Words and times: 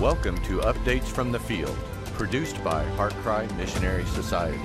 Welcome 0.00 0.40
to 0.44 0.58
Updates 0.58 1.06
from 1.06 1.32
the 1.32 1.40
Field, 1.40 1.76
produced 2.14 2.62
by 2.62 2.84
Heartcry 2.96 3.52
Missionary 3.56 4.04
Society. 4.04 4.56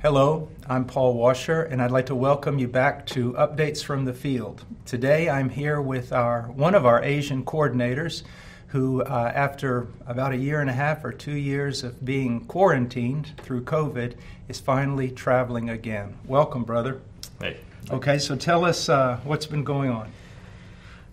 Hello, 0.00 0.48
I'm 0.68 0.84
Paul 0.84 1.14
Washer, 1.14 1.62
and 1.62 1.82
I'd 1.82 1.90
like 1.90 2.06
to 2.06 2.14
welcome 2.14 2.60
you 2.60 2.68
back 2.68 3.04
to 3.06 3.32
Updates 3.32 3.82
from 3.82 4.04
the 4.04 4.14
Field. 4.14 4.64
Today 4.86 5.28
I'm 5.28 5.48
here 5.48 5.80
with 5.82 6.12
our 6.12 6.42
one 6.42 6.76
of 6.76 6.86
our 6.86 7.02
Asian 7.02 7.44
coordinators, 7.44 8.22
who, 8.68 9.02
uh, 9.02 9.32
after 9.34 9.88
about 10.06 10.30
a 10.30 10.36
year 10.36 10.60
and 10.60 10.70
a 10.70 10.72
half 10.72 11.04
or 11.04 11.10
two 11.10 11.34
years 11.34 11.82
of 11.82 12.04
being 12.04 12.44
quarantined 12.44 13.32
through 13.38 13.64
COVID, 13.64 14.14
is 14.46 14.60
finally 14.60 15.10
traveling 15.10 15.68
again. 15.68 16.16
Welcome, 16.28 16.62
brother. 16.62 17.00
Hey. 17.40 17.56
Okay, 17.90 18.18
so 18.18 18.36
tell 18.36 18.64
us 18.64 18.88
uh, 18.88 19.18
what's 19.24 19.46
been 19.46 19.64
going 19.64 19.90
on. 19.90 20.10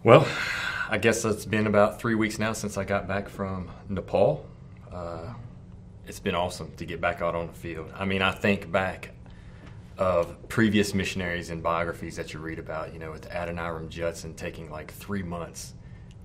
Well, 0.03 0.27
I 0.89 0.97
guess 0.99 1.25
it's 1.25 1.45
been 1.45 1.65
about 1.67 1.99
three 1.99 2.15
weeks 2.15 2.37
now 2.37 2.53
since 2.53 2.77
I 2.77 2.83
got 2.83 3.07
back 3.07 3.27
from 3.27 3.69
Nepal. 3.89 4.45
Uh, 4.91 5.33
it's 6.07 6.19
been 6.19 6.35
awesome 6.35 6.71
to 6.77 6.85
get 6.85 7.01
back 7.01 7.21
out 7.21 7.33
on 7.33 7.47
the 7.47 7.53
field. 7.53 7.91
I 7.95 8.05
mean, 8.05 8.21
I 8.21 8.31
think 8.31 8.71
back 8.71 9.11
of 9.97 10.47
previous 10.47 10.93
missionaries 10.93 11.49
and 11.49 11.61
biographies 11.61 12.15
that 12.15 12.33
you 12.33 12.39
read 12.39 12.59
about, 12.59 12.93
you 12.93 12.99
know, 12.99 13.11
with 13.11 13.27
Adoniram 13.29 13.89
Judson 13.89 14.33
taking 14.35 14.69
like 14.69 14.93
three 14.93 15.23
months 15.23 15.73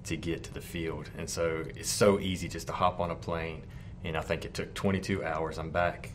to 0.04 0.16
get 0.16 0.44
to 0.44 0.54
the 0.54 0.60
field. 0.60 1.10
And 1.18 1.28
so 1.28 1.64
it's 1.74 1.90
so 1.90 2.20
easy 2.20 2.48
just 2.48 2.66
to 2.66 2.72
hop 2.74 3.00
on 3.00 3.10
a 3.10 3.16
plane. 3.16 3.62
And 4.04 4.16
I 4.16 4.20
think 4.20 4.44
it 4.44 4.52
took 4.52 4.74
22 4.74 5.24
hours. 5.24 5.58
I'm 5.58 5.70
back 5.70 6.12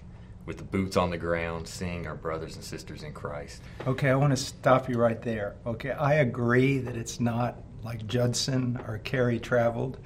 with 0.50 0.58
the 0.58 0.64
boots 0.64 0.98
on 0.98 1.12
the 1.12 1.18
ground, 1.18 1.68
seeing 1.68 2.08
our 2.08 2.16
brothers 2.16 2.56
and 2.56 2.66
sisters 2.66 3.04
in 3.04 3.14
Christ. 3.14 3.62
Okay, 3.86 4.10
I 4.10 4.16
want 4.16 4.32
to 4.32 4.38
stop 4.38 4.90
you 4.90 4.98
right 4.98 5.22
there. 5.22 5.56
Okay, 5.64 5.92
I 5.92 6.16
agree 6.16 6.80
that 6.80 6.98
it's 6.98 7.20
not 7.20 7.62
like 7.84 8.08
Judson 8.08 8.82
or 8.88 8.98
Carey 8.98 9.40
traveled, 9.40 10.00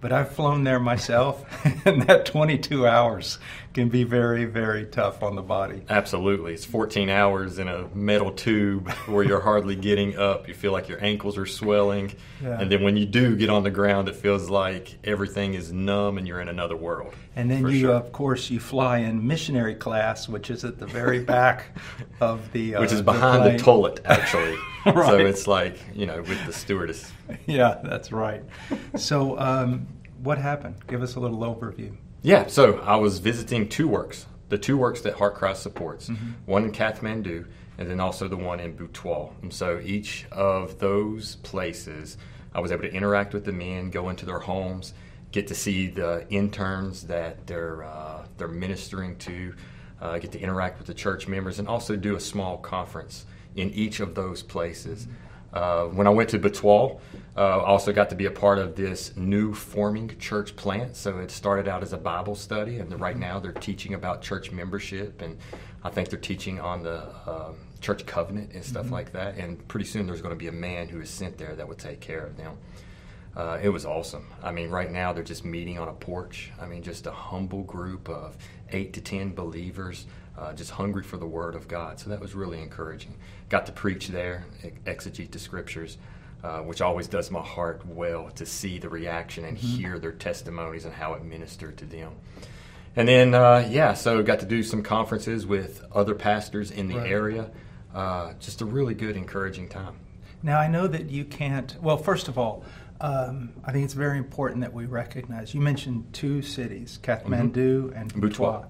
but 0.00 0.12
I've 0.12 0.30
flown 0.30 0.64
there 0.64 0.78
myself, 0.78 1.44
and 1.86 2.02
that 2.02 2.26
22 2.26 2.86
hours 2.86 3.38
can 3.74 3.88
be 3.90 4.04
very, 4.04 4.46
very 4.46 4.86
tough 4.86 5.22
on 5.22 5.36
the 5.36 5.42
body. 5.42 5.82
Absolutely. 5.90 6.54
It's 6.54 6.64
14 6.64 7.10
hours 7.10 7.58
in 7.58 7.68
a 7.68 7.88
metal 7.94 8.32
tube 8.32 8.90
where 9.06 9.22
you're 9.22 9.40
hardly 9.40 9.76
getting 9.76 10.16
up. 10.16 10.48
You 10.48 10.54
feel 10.54 10.72
like 10.72 10.88
your 10.88 11.02
ankles 11.04 11.36
are 11.36 11.44
swelling. 11.44 12.14
Yeah. 12.42 12.58
And 12.58 12.72
then 12.72 12.82
when 12.82 12.96
you 12.96 13.04
do 13.04 13.36
get 13.36 13.50
on 13.50 13.64
the 13.64 13.70
ground, 13.70 14.08
it 14.08 14.16
feels 14.16 14.48
like 14.48 14.96
everything 15.04 15.52
is 15.54 15.72
numb 15.72 16.16
and 16.16 16.26
you're 16.26 16.40
in 16.40 16.48
another 16.48 16.76
world. 16.76 17.12
And 17.34 17.50
then 17.50 17.66
you, 17.68 17.80
sure. 17.80 17.92
of 17.94 18.12
course, 18.12 18.48
you 18.48 18.60
fly 18.60 18.98
in 18.98 19.26
missionary 19.26 19.74
class, 19.74 20.26
which 20.26 20.50
is 20.50 20.64
at 20.64 20.78
the 20.78 20.86
very 20.86 21.20
back 21.22 21.76
of 22.20 22.50
the, 22.52 22.76
uh, 22.76 22.80
Which 22.80 22.92
is 22.92 23.02
behind 23.02 23.44
the, 23.44 23.50
plane. 23.50 23.58
toilet, 23.58 24.00
actually. 24.06 24.56
So 24.84 25.18
it's 25.18 25.46
like, 25.46 25.78
you 25.94 26.06
know, 26.06 26.22
with 26.22 26.46
the 26.46 26.52
stewardess. 26.52 27.12
Yeah, 27.46 27.78
that's 27.82 28.12
right. 28.12 28.42
So, 28.96 29.38
um, 29.38 29.86
what 30.22 30.38
happened? 30.38 30.76
Give 30.86 31.02
us 31.02 31.16
a 31.16 31.20
little 31.20 31.38
overview. 31.40 31.96
Yeah, 32.22 32.46
so 32.46 32.78
I 32.80 32.96
was 32.96 33.18
visiting 33.18 33.68
two 33.68 33.86
works, 33.88 34.26
the 34.48 34.58
two 34.58 34.76
works 34.76 35.00
that 35.02 35.14
Heart 35.14 35.34
Cry 35.34 35.52
supports, 35.52 36.08
Mm-hmm. 36.08 36.30
one 36.50 36.64
in 36.64 36.72
Kathmandu 36.72 37.46
and 37.78 37.90
then 37.90 38.00
also 38.00 38.26
the 38.26 38.36
one 38.36 38.58
in 38.58 38.74
Butwal. 38.74 39.32
And 39.42 39.52
so 39.52 39.80
each 39.84 40.24
of 40.32 40.78
those 40.78 41.36
places, 41.36 42.16
I 42.54 42.60
was 42.60 42.72
able 42.72 42.82
to 42.84 42.92
interact 42.92 43.34
with 43.34 43.44
the 43.44 43.52
men, 43.52 43.90
go 43.90 44.08
into 44.08 44.24
their 44.24 44.38
homes, 44.38 44.94
get 45.30 45.46
to 45.48 45.54
see 45.54 45.88
the 45.88 46.26
interns 46.30 47.02
that 47.06 47.46
they're 47.46 47.84
uh, 47.84 48.24
they're 48.38 48.48
ministering 48.48 49.18
to, 49.18 49.54
uh, 50.00 50.18
get 50.18 50.32
to 50.32 50.40
interact 50.40 50.78
with 50.78 50.86
the 50.86 50.94
church 50.94 51.28
members, 51.28 51.58
and 51.58 51.68
also 51.68 51.96
do 51.96 52.16
a 52.16 52.20
small 52.20 52.56
conference 52.56 53.26
in 53.56 53.70
each 53.72 54.00
of 54.00 54.14
those 54.14 54.42
places. 54.42 55.06
Uh, 55.56 55.86
when 55.86 56.06
I 56.06 56.10
went 56.10 56.28
to 56.30 56.38
Butwal, 56.38 57.00
uh, 57.34 57.40
I 57.40 57.64
also 57.64 57.90
got 57.90 58.10
to 58.10 58.14
be 58.14 58.26
a 58.26 58.30
part 58.30 58.58
of 58.58 58.76
this 58.76 59.16
new 59.16 59.54
forming 59.54 60.14
church 60.18 60.54
plant. 60.54 60.96
So 60.96 61.18
it 61.18 61.30
started 61.30 61.66
out 61.66 61.82
as 61.82 61.94
a 61.94 61.96
Bible 61.96 62.34
study, 62.34 62.78
and 62.78 63.00
right 63.00 63.16
now 63.16 63.40
they're 63.40 63.52
teaching 63.52 63.94
about 63.94 64.20
church 64.20 64.52
membership, 64.52 65.22
and 65.22 65.38
I 65.82 65.88
think 65.88 66.10
they're 66.10 66.18
teaching 66.18 66.60
on 66.60 66.82
the 66.82 66.98
um 67.26 67.54
church 67.80 68.04
covenant 68.04 68.52
and 68.52 68.62
stuff 68.62 68.90
like 68.90 69.12
that. 69.12 69.38
And 69.38 69.66
pretty 69.66 69.86
soon 69.86 70.06
there's 70.06 70.20
going 70.20 70.34
to 70.34 70.38
be 70.38 70.48
a 70.48 70.58
man 70.68 70.88
who 70.88 71.00
is 71.00 71.08
sent 71.08 71.38
there 71.38 71.54
that 71.56 71.66
would 71.66 71.78
take 71.78 72.00
care 72.00 72.24
of 72.26 72.36
them. 72.36 72.58
Uh, 73.34 73.58
it 73.62 73.70
was 73.70 73.84
awesome. 73.86 74.26
I 74.42 74.50
mean, 74.50 74.70
right 74.70 74.90
now 74.90 75.12
they're 75.14 75.30
just 75.34 75.44
meeting 75.44 75.78
on 75.78 75.88
a 75.88 75.92
porch. 75.92 76.52
I 76.60 76.66
mean, 76.66 76.82
just 76.82 77.06
a 77.06 77.12
humble 77.12 77.62
group 77.62 78.08
of 78.10 78.36
eight 78.72 78.92
to 78.94 79.00
ten 79.00 79.34
believers, 79.34 80.06
uh, 80.38 80.52
just 80.52 80.70
hungry 80.72 81.02
for 81.02 81.16
the 81.16 81.26
Word 81.26 81.54
of 81.54 81.68
God. 81.68 81.98
So 81.98 82.10
that 82.10 82.20
was 82.20 82.34
really 82.34 82.60
encouraging. 82.60 83.14
Got 83.48 83.66
to 83.66 83.72
preach 83.72 84.08
there, 84.08 84.44
exegete 84.84 85.30
the 85.30 85.38
scriptures, 85.38 85.98
uh, 86.44 86.58
which 86.60 86.80
always 86.80 87.06
does 87.08 87.30
my 87.30 87.40
heart 87.42 87.86
well 87.86 88.30
to 88.30 88.46
see 88.46 88.78
the 88.78 88.88
reaction 88.88 89.44
and 89.44 89.56
hear 89.56 89.98
their 89.98 90.12
testimonies 90.12 90.84
and 90.84 90.94
how 90.94 91.14
it 91.14 91.24
ministered 91.24 91.76
to 91.78 91.84
them. 91.84 92.12
And 92.94 93.08
then, 93.08 93.34
uh, 93.34 93.66
yeah, 93.70 93.94
so 93.94 94.22
got 94.22 94.40
to 94.40 94.46
do 94.46 94.62
some 94.62 94.82
conferences 94.82 95.46
with 95.46 95.84
other 95.94 96.14
pastors 96.14 96.70
in 96.70 96.88
the 96.88 96.96
Right. 96.96 97.10
area. 97.10 97.50
Uh, 97.94 98.32
just 98.40 98.60
a 98.60 98.64
really 98.64 98.94
good, 98.94 99.16
encouraging 99.16 99.68
time. 99.68 99.94
Now, 100.42 100.58
I 100.58 100.68
know 100.68 100.86
that 100.86 101.10
you 101.10 101.24
can't. 101.24 101.76
Well, 101.82 101.96
first 101.96 102.28
of 102.28 102.38
all, 102.38 102.62
um, 103.00 103.52
I 103.64 103.72
think 103.72 103.84
it's 103.84 103.94
very 103.94 104.18
important 104.18 104.60
that 104.62 104.72
we 104.72 104.86
recognize. 104.86 105.54
You 105.54 105.60
mentioned 105.60 106.04
two 106.12 106.40
cities, 106.42 106.98
Kathmandu 107.02 107.92
and 107.98 108.12
Butwal. 108.14 108.66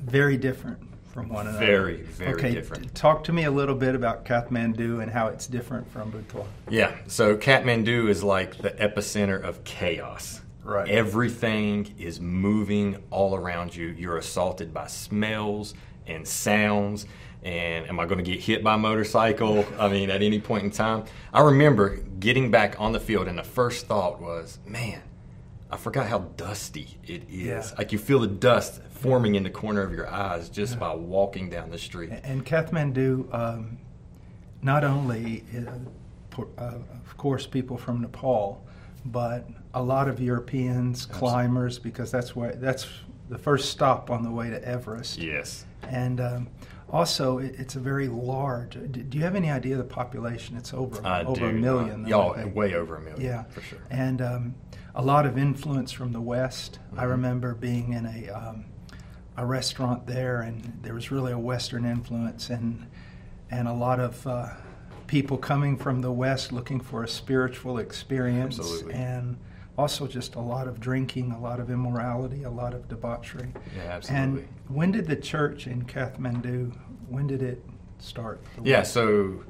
Very 0.00 0.36
different 0.36 0.78
from 1.12 1.28
one 1.28 1.46
another. 1.46 1.66
Very, 1.66 2.02
very 2.02 2.34
okay, 2.34 2.54
different. 2.54 2.84
t- 2.84 2.90
talk 2.94 3.24
to 3.24 3.32
me 3.32 3.44
a 3.44 3.50
little 3.50 3.74
bit 3.74 3.94
about 3.94 4.24
Kathmandu 4.24 5.02
and 5.02 5.10
how 5.10 5.26
it's 5.26 5.46
different 5.46 5.90
from 5.90 6.12
Butwal. 6.12 6.46
Yeah, 6.68 6.96
so 7.06 7.36
Kathmandu 7.36 8.08
is 8.08 8.22
like 8.22 8.58
the 8.58 8.70
epicenter 8.70 9.40
of 9.42 9.62
chaos. 9.64 10.40
Right. 10.62 10.88
Everything 10.88 11.94
is 11.98 12.20
moving 12.20 13.02
all 13.10 13.34
around 13.34 13.74
you. 13.74 13.88
You're 13.88 14.18
assaulted 14.18 14.72
by 14.72 14.86
smells 14.86 15.74
and 16.06 16.26
sounds. 16.26 17.06
And 17.42 17.88
am 17.88 17.98
I 17.98 18.04
going 18.04 18.22
to 18.22 18.30
get 18.30 18.40
hit 18.40 18.62
by 18.62 18.74
a 18.74 18.78
motorcycle? 18.78 19.64
I 19.78 19.88
mean, 19.88 20.10
at 20.10 20.22
any 20.22 20.38
point 20.38 20.64
in 20.64 20.70
time. 20.70 21.06
I 21.32 21.40
remember 21.40 21.96
getting 21.96 22.50
back 22.50 22.78
on 22.78 22.92
the 22.92 23.00
field, 23.00 23.26
and 23.28 23.38
the 23.38 23.42
first 23.42 23.86
thought 23.86 24.20
was, 24.20 24.58
man, 24.66 25.00
I 25.72 25.76
forgot 25.76 26.06
how 26.08 26.18
dusty 26.36 26.98
it 27.06 27.22
is. 27.30 27.30
Yeah. 27.30 27.64
Like 27.78 27.92
you 27.92 27.98
feel 27.98 28.20
the 28.20 28.26
dust 28.26 28.82
forming 28.90 29.36
in 29.36 29.44
the 29.44 29.50
corner 29.50 29.82
of 29.82 29.92
your 29.92 30.08
eyes 30.08 30.48
just 30.48 30.78
by 30.78 30.94
walking 30.94 31.48
down 31.48 31.70
the 31.70 31.78
street. 31.78 32.10
And 32.24 32.44
Kathmandu, 32.44 33.32
um, 33.32 33.78
not 34.62 34.84
only, 34.84 35.44
uh, 35.56 36.42
uh, 36.58 36.62
of 36.62 37.16
course, 37.16 37.46
people 37.46 37.76
from 37.76 38.00
Nepal, 38.00 38.64
but 39.04 39.48
a 39.72 39.82
lot 39.82 40.08
of 40.08 40.20
Europeans, 40.20 41.06
climbers, 41.06 41.78
because 41.78 42.10
that's 42.10 42.34
where 42.34 42.52
that's 42.52 42.86
the 43.28 43.38
first 43.38 43.70
stop 43.70 44.10
on 44.10 44.22
the 44.22 44.30
way 44.30 44.50
to 44.50 44.62
Everest. 44.66 45.18
Yes. 45.18 45.64
And 45.88 46.20
um, 46.20 46.48
also, 46.90 47.38
it, 47.38 47.54
it's 47.58 47.76
a 47.76 47.80
very 47.80 48.08
large. 48.08 48.72
Do, 48.72 49.02
do 49.02 49.16
you 49.18 49.24
have 49.24 49.36
any 49.36 49.50
idea 49.50 49.74
of 49.74 49.78
the 49.78 49.94
population? 49.94 50.56
It's 50.56 50.74
over 50.74 51.04
I 51.06 51.22
over 51.22 51.40
do. 51.40 51.46
a 51.46 51.52
million. 51.52 52.06
Y'all, 52.06 52.36
way 52.48 52.74
over 52.74 52.96
a 52.96 53.00
million. 53.00 53.20
Yeah, 53.20 53.44
For 53.44 53.62
sure. 53.62 53.78
And 53.90 54.20
um, 54.20 54.54
a 54.94 55.02
lot 55.02 55.26
of 55.26 55.38
influence 55.38 55.92
from 55.92 56.12
the 56.12 56.20
West. 56.20 56.78
I 56.96 57.04
Mhm. 57.04 57.10
remember 57.10 57.54
being 57.54 57.92
in 57.92 58.06
a 58.06 58.30
um, 58.30 58.64
a 59.36 59.46
restaurant 59.46 60.06
there, 60.06 60.42
and 60.42 60.78
there 60.82 60.92
was 60.92 61.10
really 61.10 61.32
a 61.32 61.38
Western 61.38 61.84
influence, 61.84 62.50
and 62.50 62.86
and 63.50 63.66
a 63.68 63.72
lot 63.72 63.98
of 64.00 64.26
uh, 64.26 64.48
people 65.06 65.36
coming 65.38 65.76
from 65.76 66.02
the 66.02 66.12
West 66.12 66.52
looking 66.52 66.78
for 66.80 67.02
a 67.02 67.08
spiritual 67.08 67.78
experience, 67.78 68.58
Absolutely. 68.58 68.94
and 68.94 69.36
also 69.78 70.06
just 70.06 70.34
a 70.36 70.40
lot 70.40 70.68
of 70.68 70.78
drinking, 70.78 71.32
a 71.32 71.40
lot 71.40 71.58
of 71.58 71.70
immorality, 71.70 72.42
a 72.44 72.50
lot 72.50 72.74
of 72.74 72.86
debauchery. 72.88 73.52
Yeah, 73.76 73.82
absolutely. 73.92 74.42
And 74.42 74.48
when 74.68 74.92
did 74.92 75.06
the 75.06 75.16
church 75.16 75.66
in 75.66 75.82
Kathmandu? 75.84 76.72
When 77.08 77.26
did 77.26 77.42
it 77.42 77.64
start? 77.98 78.40
Yeah, 78.62 78.82
so 78.82 79.42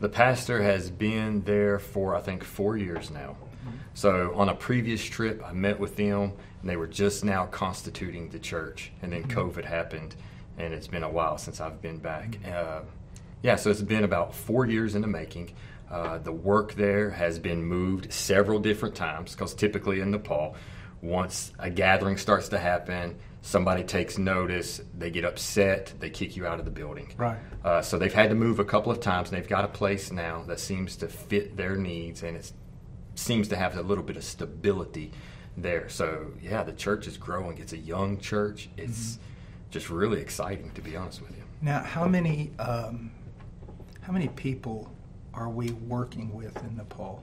the 0.00 0.08
pastor 0.08 0.62
has 0.62 0.90
been 0.90 1.42
there 1.44 1.78
for 1.78 2.14
I 2.14 2.20
think 2.20 2.44
four 2.44 2.76
years 2.76 3.10
now. 3.10 3.36
So 3.94 4.32
on 4.34 4.48
a 4.48 4.54
previous 4.54 5.04
trip, 5.04 5.42
I 5.44 5.52
met 5.52 5.78
with 5.78 5.96
them, 5.96 6.32
and 6.60 6.70
they 6.70 6.76
were 6.76 6.86
just 6.86 7.24
now 7.24 7.46
constituting 7.46 8.28
the 8.30 8.38
church, 8.38 8.92
and 9.02 9.12
then 9.12 9.24
COVID 9.24 9.64
happened, 9.64 10.14
and 10.56 10.72
it's 10.72 10.86
been 10.88 11.02
a 11.02 11.10
while 11.10 11.38
since 11.38 11.60
I've 11.60 11.82
been 11.82 11.98
back. 11.98 12.38
Uh, 12.46 12.80
yeah, 13.42 13.56
so 13.56 13.70
it's 13.70 13.82
been 13.82 14.04
about 14.04 14.34
four 14.34 14.66
years 14.66 14.94
in 14.94 15.02
the 15.02 15.08
making. 15.08 15.54
Uh, 15.90 16.18
the 16.18 16.32
work 16.32 16.74
there 16.74 17.10
has 17.10 17.38
been 17.38 17.64
moved 17.64 18.12
several 18.12 18.58
different 18.58 18.94
times 18.94 19.32
because 19.32 19.54
typically 19.54 20.00
in 20.00 20.10
Nepal, 20.10 20.54
once 21.00 21.52
a 21.58 21.70
gathering 21.70 22.16
starts 22.16 22.48
to 22.50 22.58
happen, 22.58 23.16
somebody 23.40 23.84
takes 23.84 24.18
notice, 24.18 24.80
they 24.96 25.10
get 25.10 25.24
upset, 25.24 25.92
they 26.00 26.10
kick 26.10 26.36
you 26.36 26.46
out 26.46 26.58
of 26.58 26.64
the 26.64 26.70
building. 26.70 27.12
Right. 27.16 27.38
Uh, 27.64 27.80
so 27.80 27.98
they've 27.98 28.12
had 28.12 28.28
to 28.30 28.34
move 28.34 28.58
a 28.58 28.64
couple 28.64 28.92
of 28.92 29.00
times, 29.00 29.30
and 29.30 29.38
they've 29.38 29.48
got 29.48 29.64
a 29.64 29.68
place 29.68 30.12
now 30.12 30.42
that 30.48 30.60
seems 30.60 30.96
to 30.96 31.08
fit 31.08 31.56
their 31.56 31.76
needs, 31.76 32.22
and 32.22 32.36
it 32.36 32.52
seems 33.18 33.48
to 33.48 33.56
have 33.56 33.76
a 33.76 33.82
little 33.82 34.04
bit 34.04 34.16
of 34.16 34.24
stability 34.24 35.12
there. 35.56 35.88
So 35.88 36.32
yeah, 36.40 36.62
the 36.62 36.72
church 36.72 37.06
is 37.06 37.16
growing. 37.16 37.58
It's 37.58 37.72
a 37.72 37.78
young 37.78 38.18
church. 38.18 38.68
It's 38.76 39.18
just 39.70 39.90
really 39.90 40.20
exciting, 40.20 40.70
to 40.72 40.80
be 40.80 40.96
honest 40.96 41.20
with 41.20 41.36
you. 41.36 41.42
Now, 41.60 41.80
how 41.80 42.06
many 42.06 42.52
um, 42.58 43.10
how 44.00 44.12
many 44.12 44.28
people 44.28 44.90
are 45.34 45.48
we 45.48 45.70
working 45.70 46.32
with 46.32 46.56
in 46.64 46.76
Nepal? 46.76 47.22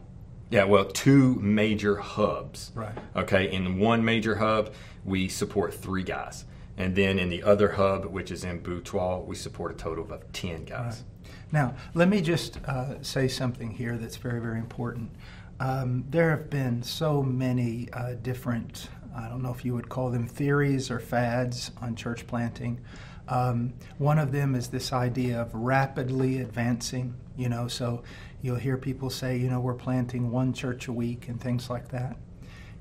Yeah, 0.52 0.66
well, 0.66 0.86
two 0.86 1.36
major 1.36 1.96
hubs. 1.96 2.72
Right. 2.76 2.96
Okay, 3.16 3.52
in 3.52 3.80
one 3.80 4.06
major 4.06 4.36
hub, 4.36 4.74
we 5.04 5.28
support 5.28 5.74
three 5.74 6.04
guys. 6.04 6.46
And 6.78 6.96
then 6.96 7.18
in 7.18 7.30
the 7.30 7.42
other 7.42 7.72
hub, 7.72 8.06
which 8.06 8.32
is 8.32 8.44
in 8.44 8.62
Butwal, 8.62 9.26
we 9.26 9.36
support 9.36 9.72
a 9.72 9.76
total 9.76 10.12
of 10.12 10.32
10 10.34 10.66
guys. 10.66 11.04
Right. 11.24 11.32
Now, 11.52 11.76
let 11.94 12.10
me 12.10 12.22
just 12.22 12.58
uh, 12.66 13.02
say 13.02 13.28
something 13.28 13.72
here 13.72 13.98
that's 13.98 14.18
very, 14.18 14.42
very 14.42 14.60
important. 14.60 15.12
Um, 15.60 16.06
there 16.10 16.32
have 16.32 16.50
been 16.50 16.84
so 16.84 17.24
many 17.24 17.88
uh, 17.94 18.16
different, 18.22 18.90
I 19.16 19.30
don't 19.30 19.42
know 19.42 19.54
if 19.54 19.64
you 19.64 19.74
would 19.74 19.88
call 19.88 20.12
them 20.12 20.28
theories 20.28 20.92
or 20.92 21.00
fads 21.00 21.72
on 21.82 21.96
church 21.96 22.28
planting. 22.28 22.82
Um, 23.28 23.74
one 23.98 24.20
of 24.20 24.32
them 24.32 24.54
is 24.54 24.68
this 24.68 24.92
idea 24.92 25.42
of 25.42 25.54
rapidly 25.54 26.42
advancing, 26.42 27.16
you 27.38 27.50
know, 27.50 27.68
so 27.68 28.04
you'll 28.42 28.58
hear 28.58 28.78
people 28.78 29.10
say, 29.10 29.38
you 29.38 29.50
know, 29.50 29.60
we're 29.60 29.74
planting 29.74 30.30
one 30.30 30.54
church 30.54 30.88
a 30.88 30.94
week 30.94 31.30
and 31.30 31.40
things 31.40 31.70
like 31.70 31.88
that. 31.90 32.18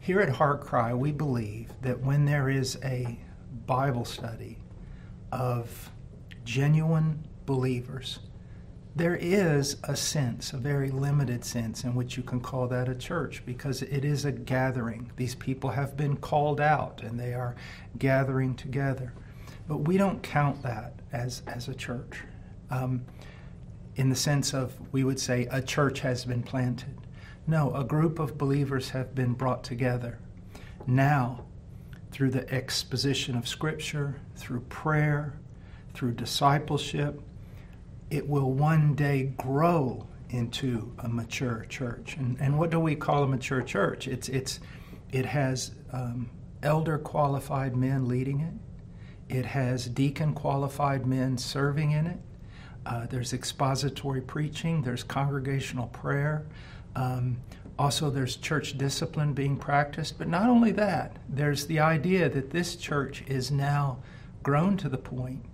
Here 0.00 0.20
at 0.20 0.28
Heart 0.28 0.60
Cry, 0.60 0.92
we 0.92 1.12
believe 1.12 1.70
that 1.80 2.00
when 2.00 2.26
there 2.26 2.50
is 2.50 2.76
a 2.84 3.18
Bible 3.66 4.04
study 4.04 4.58
of 5.32 5.90
genuine 6.44 7.24
believers, 7.46 8.18
there 8.96 9.16
is 9.16 9.76
a 9.84 9.96
sense, 9.96 10.52
a 10.52 10.56
very 10.56 10.90
limited 10.90 11.44
sense, 11.44 11.82
in 11.82 11.94
which 11.94 12.16
you 12.16 12.22
can 12.22 12.40
call 12.40 12.68
that 12.68 12.88
a 12.88 12.94
church 12.94 13.42
because 13.44 13.82
it 13.82 14.04
is 14.04 14.24
a 14.24 14.30
gathering. 14.30 15.10
These 15.16 15.34
people 15.34 15.70
have 15.70 15.96
been 15.96 16.16
called 16.16 16.60
out 16.60 17.02
and 17.02 17.18
they 17.18 17.34
are 17.34 17.56
gathering 17.98 18.54
together. 18.54 19.12
But 19.66 19.78
we 19.78 19.96
don't 19.96 20.22
count 20.22 20.62
that 20.62 20.94
as, 21.12 21.42
as 21.46 21.68
a 21.68 21.74
church 21.74 22.20
um, 22.70 23.04
in 23.96 24.10
the 24.10 24.16
sense 24.16 24.54
of 24.54 24.72
we 24.92 25.02
would 25.02 25.18
say 25.18 25.48
a 25.50 25.60
church 25.60 26.00
has 26.00 26.24
been 26.24 26.42
planted. 26.42 26.94
No, 27.46 27.74
a 27.74 27.84
group 27.84 28.18
of 28.20 28.38
believers 28.38 28.90
have 28.90 29.14
been 29.14 29.32
brought 29.32 29.64
together. 29.64 30.18
Now, 30.86 31.44
through 32.10 32.30
the 32.30 32.48
exposition 32.52 33.36
of 33.36 33.48
Scripture, 33.48 34.20
through 34.36 34.60
prayer, 34.60 35.34
through 35.94 36.12
discipleship, 36.12 37.20
it 38.10 38.28
will 38.28 38.52
one 38.52 38.94
day 38.94 39.32
grow 39.36 40.06
into 40.30 40.92
a 40.98 41.08
mature 41.08 41.64
church. 41.68 42.16
And, 42.16 42.36
and 42.40 42.58
what 42.58 42.70
do 42.70 42.80
we 42.80 42.94
call 42.96 43.22
a 43.22 43.26
mature 43.26 43.62
church? 43.62 44.08
It's, 44.08 44.28
it's, 44.28 44.60
it 45.12 45.26
has 45.26 45.72
um, 45.92 46.30
elder 46.62 46.98
qualified 46.98 47.76
men 47.76 48.08
leading 48.08 48.40
it, 48.40 48.54
it 49.36 49.46
has 49.46 49.86
deacon 49.86 50.34
qualified 50.34 51.06
men 51.06 51.38
serving 51.38 51.92
in 51.92 52.06
it. 52.06 52.18
Uh, 52.84 53.06
there's 53.06 53.32
expository 53.32 54.20
preaching, 54.20 54.82
there's 54.82 55.02
congregational 55.02 55.86
prayer. 55.88 56.44
Um, 56.96 57.38
also, 57.78 58.10
there's 58.10 58.36
church 58.36 58.78
discipline 58.78 59.32
being 59.32 59.56
practiced. 59.56 60.18
But 60.18 60.28
not 60.28 60.48
only 60.48 60.70
that, 60.72 61.16
there's 61.28 61.66
the 61.66 61.80
idea 61.80 62.28
that 62.28 62.50
this 62.50 62.76
church 62.76 63.24
is 63.26 63.50
now 63.50 63.98
grown 64.42 64.76
to 64.76 64.88
the 64.88 64.98
point 64.98 65.44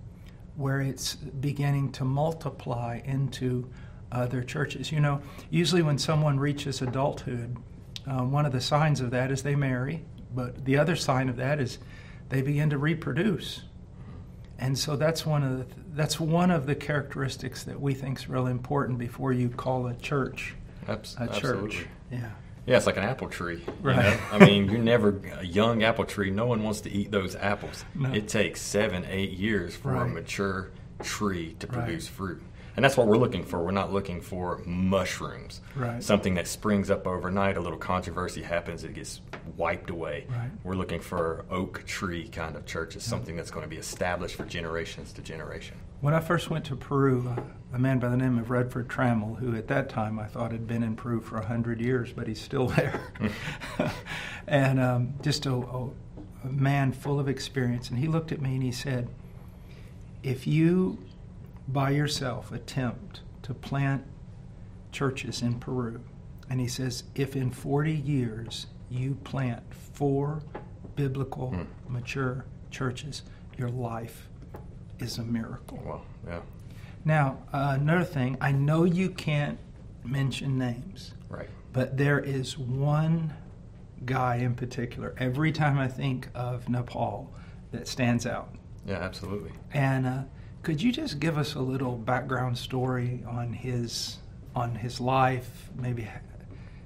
where 0.55 0.81
it's 0.81 1.15
beginning 1.15 1.91
to 1.93 2.05
multiply 2.05 3.01
into 3.05 3.69
other 4.11 4.43
churches. 4.43 4.91
You 4.91 4.99
know, 4.99 5.21
usually 5.49 5.81
when 5.81 5.97
someone 5.97 6.39
reaches 6.39 6.81
adulthood, 6.81 7.57
um, 8.07 8.31
one 8.31 8.45
of 8.45 8.51
the 8.51 8.61
signs 8.61 8.99
of 8.99 9.11
that 9.11 9.31
is 9.31 9.43
they 9.43 9.55
marry, 9.55 10.03
but 10.33 10.65
the 10.65 10.77
other 10.77 10.95
sign 10.95 11.29
of 11.29 11.37
that 11.37 11.59
is 11.59 11.79
they 12.29 12.41
begin 12.41 12.69
to 12.71 12.77
reproduce. 12.77 13.61
And 14.59 14.77
so 14.77 14.95
that's 14.95 15.25
one 15.25 15.43
of 15.43 15.57
the, 15.57 15.75
that's 15.93 16.19
one 16.19 16.51
of 16.51 16.65
the 16.65 16.75
characteristics 16.75 17.63
that 17.63 17.79
we 17.79 17.93
think 17.93 18.19
is 18.19 18.29
really 18.29 18.51
important 18.51 18.99
before 18.99 19.33
you 19.33 19.49
call 19.49 19.87
a 19.87 19.95
church 19.95 20.55
Abs- 20.87 21.15
a 21.19 21.23
absolutely. 21.23 21.69
church. 21.77 21.87
Yeah. 22.11 22.29
Yeah, 22.65 22.77
it's 22.77 22.85
like 22.85 22.97
an 22.97 23.03
apple 23.03 23.27
tree. 23.29 23.63
you 23.83 23.89
know? 23.93 24.19
I 24.31 24.37
mean, 24.45 24.69
you're 24.69 24.79
never 24.79 25.19
a 25.39 25.45
young 25.45 25.83
apple 25.83 26.05
tree. 26.05 26.29
No 26.29 26.45
one 26.45 26.61
wants 26.63 26.81
to 26.81 26.91
eat 26.91 27.11
those 27.11 27.35
apples. 27.35 27.83
No. 27.95 28.11
It 28.13 28.27
takes 28.27 28.61
seven, 28.61 29.05
eight 29.09 29.31
years 29.31 29.75
for 29.75 29.95
a 29.95 30.07
mature 30.07 30.69
tree 31.01 31.55
to 31.59 31.67
Right. 31.67 31.73
produce 31.85 32.07
fruit. 32.07 32.41
And 32.77 32.85
that's 32.85 32.95
what 32.95 33.07
we're 33.07 33.17
looking 33.17 33.43
for. 33.43 33.61
We're 33.63 33.71
not 33.71 33.91
looking 33.91 34.21
for 34.21 34.61
mushrooms. 34.65 35.59
Right. 35.75 36.01
Something 36.01 36.35
that 36.35 36.47
springs 36.47 36.89
up 36.89 37.05
overnight, 37.05 37.57
a 37.57 37.59
little 37.59 37.77
controversy 37.77 38.43
happens, 38.43 38.83
it 38.85 38.93
gets 38.93 39.19
wiped 39.57 39.89
away. 39.89 40.25
Right. 40.29 40.51
We're 40.63 40.75
looking 40.75 41.01
for 41.01 41.43
oak 41.49 41.83
tree 41.85 42.29
kind 42.29 42.55
of 42.55 42.65
churches, 42.65 43.03
something 43.03 43.35
that's 43.35 43.51
going 43.51 43.63
to 43.65 43.69
be 43.69 43.75
established 43.77 44.35
for 44.35 44.45
generations 44.45 45.11
to 45.13 45.21
generation. 45.21 45.77
When 46.01 46.15
I 46.15 46.19
first 46.19 46.49
went 46.49 46.65
to 46.65 46.75
Peru, 46.75 47.35
a 47.71 47.77
man 47.77 47.99
by 47.99 48.09
the 48.09 48.17
name 48.17 48.39
of 48.39 48.49
Redford 48.49 48.87
Trammell, 48.89 49.37
who 49.37 49.55
at 49.55 49.67
that 49.67 49.87
time 49.87 50.17
I 50.19 50.25
thought 50.25 50.51
had 50.51 50.65
been 50.65 50.81
in 50.81 50.95
Peru 50.95 51.21
for 51.21 51.37
a 51.37 51.45
hundred 51.45 51.79
years, 51.79 52.11
but 52.11 52.27
he's 52.27 52.41
still 52.41 52.67
there, 52.75 52.99
and 54.47 54.79
um, 54.79 55.13
just 55.21 55.45
a, 55.45 55.53
a, 55.53 55.89
a 56.43 56.47
man 56.47 56.91
full 56.91 57.19
of 57.19 57.29
experience. 57.29 57.89
And 57.89 57.99
he 57.99 58.07
looked 58.07 58.31
at 58.31 58.41
me 58.41 58.55
and 58.55 58.63
he 58.63 58.71
said, 58.71 59.09
"If 60.23 60.47
you, 60.47 60.97
by 61.67 61.91
yourself, 61.91 62.51
attempt 62.51 63.21
to 63.43 63.53
plant 63.53 64.03
churches 64.91 65.43
in 65.43 65.59
Peru, 65.59 66.01
and 66.49 66.59
he 66.59 66.67
says, 66.67 67.03
if 67.15 67.35
in 67.35 67.51
40 67.51 67.93
years 67.93 68.65
you 68.89 69.15
plant 69.23 69.61
four 69.73 70.41
biblical, 70.95 71.51
Hmm. 71.51 71.93
mature 71.93 72.45
churches, 72.71 73.21
your 73.57 73.69
life 73.69 74.27
is 75.01 75.17
a 75.17 75.23
miracle. 75.23 75.81
Well, 75.85 76.05
yeah, 76.27 76.41
Now, 77.03 77.37
uh, 77.51 77.77
another 77.79 78.03
thing, 78.03 78.37
I 78.39 78.51
know 78.51 78.83
you 78.83 79.09
can't 79.09 79.57
mention 80.03 80.57
names, 80.57 81.13
right. 81.29 81.49
but 81.73 81.97
there 81.97 82.19
is 82.19 82.57
one 82.57 83.33
guy 84.05 84.37
in 84.37 84.55
particular, 84.55 85.13
every 85.17 85.51
time 85.51 85.77
I 85.77 85.87
think 85.87 86.27
of 86.33 86.67
Nepal, 86.69 87.31
that 87.71 87.87
stands 87.87 88.25
out. 88.25 88.55
Yeah, 88.85 88.95
absolutely. 88.97 89.51
And 89.73 90.05
uh, 90.05 90.23
could 90.63 90.81
you 90.81 90.91
just 90.91 91.19
give 91.19 91.37
us 91.37 91.55
a 91.55 91.59
little 91.59 91.95
background 91.97 92.57
story 92.57 93.23
on 93.27 93.53
his 93.53 94.17
on 94.53 94.75
his 94.75 94.99
life, 94.99 95.69
maybe 95.77 96.07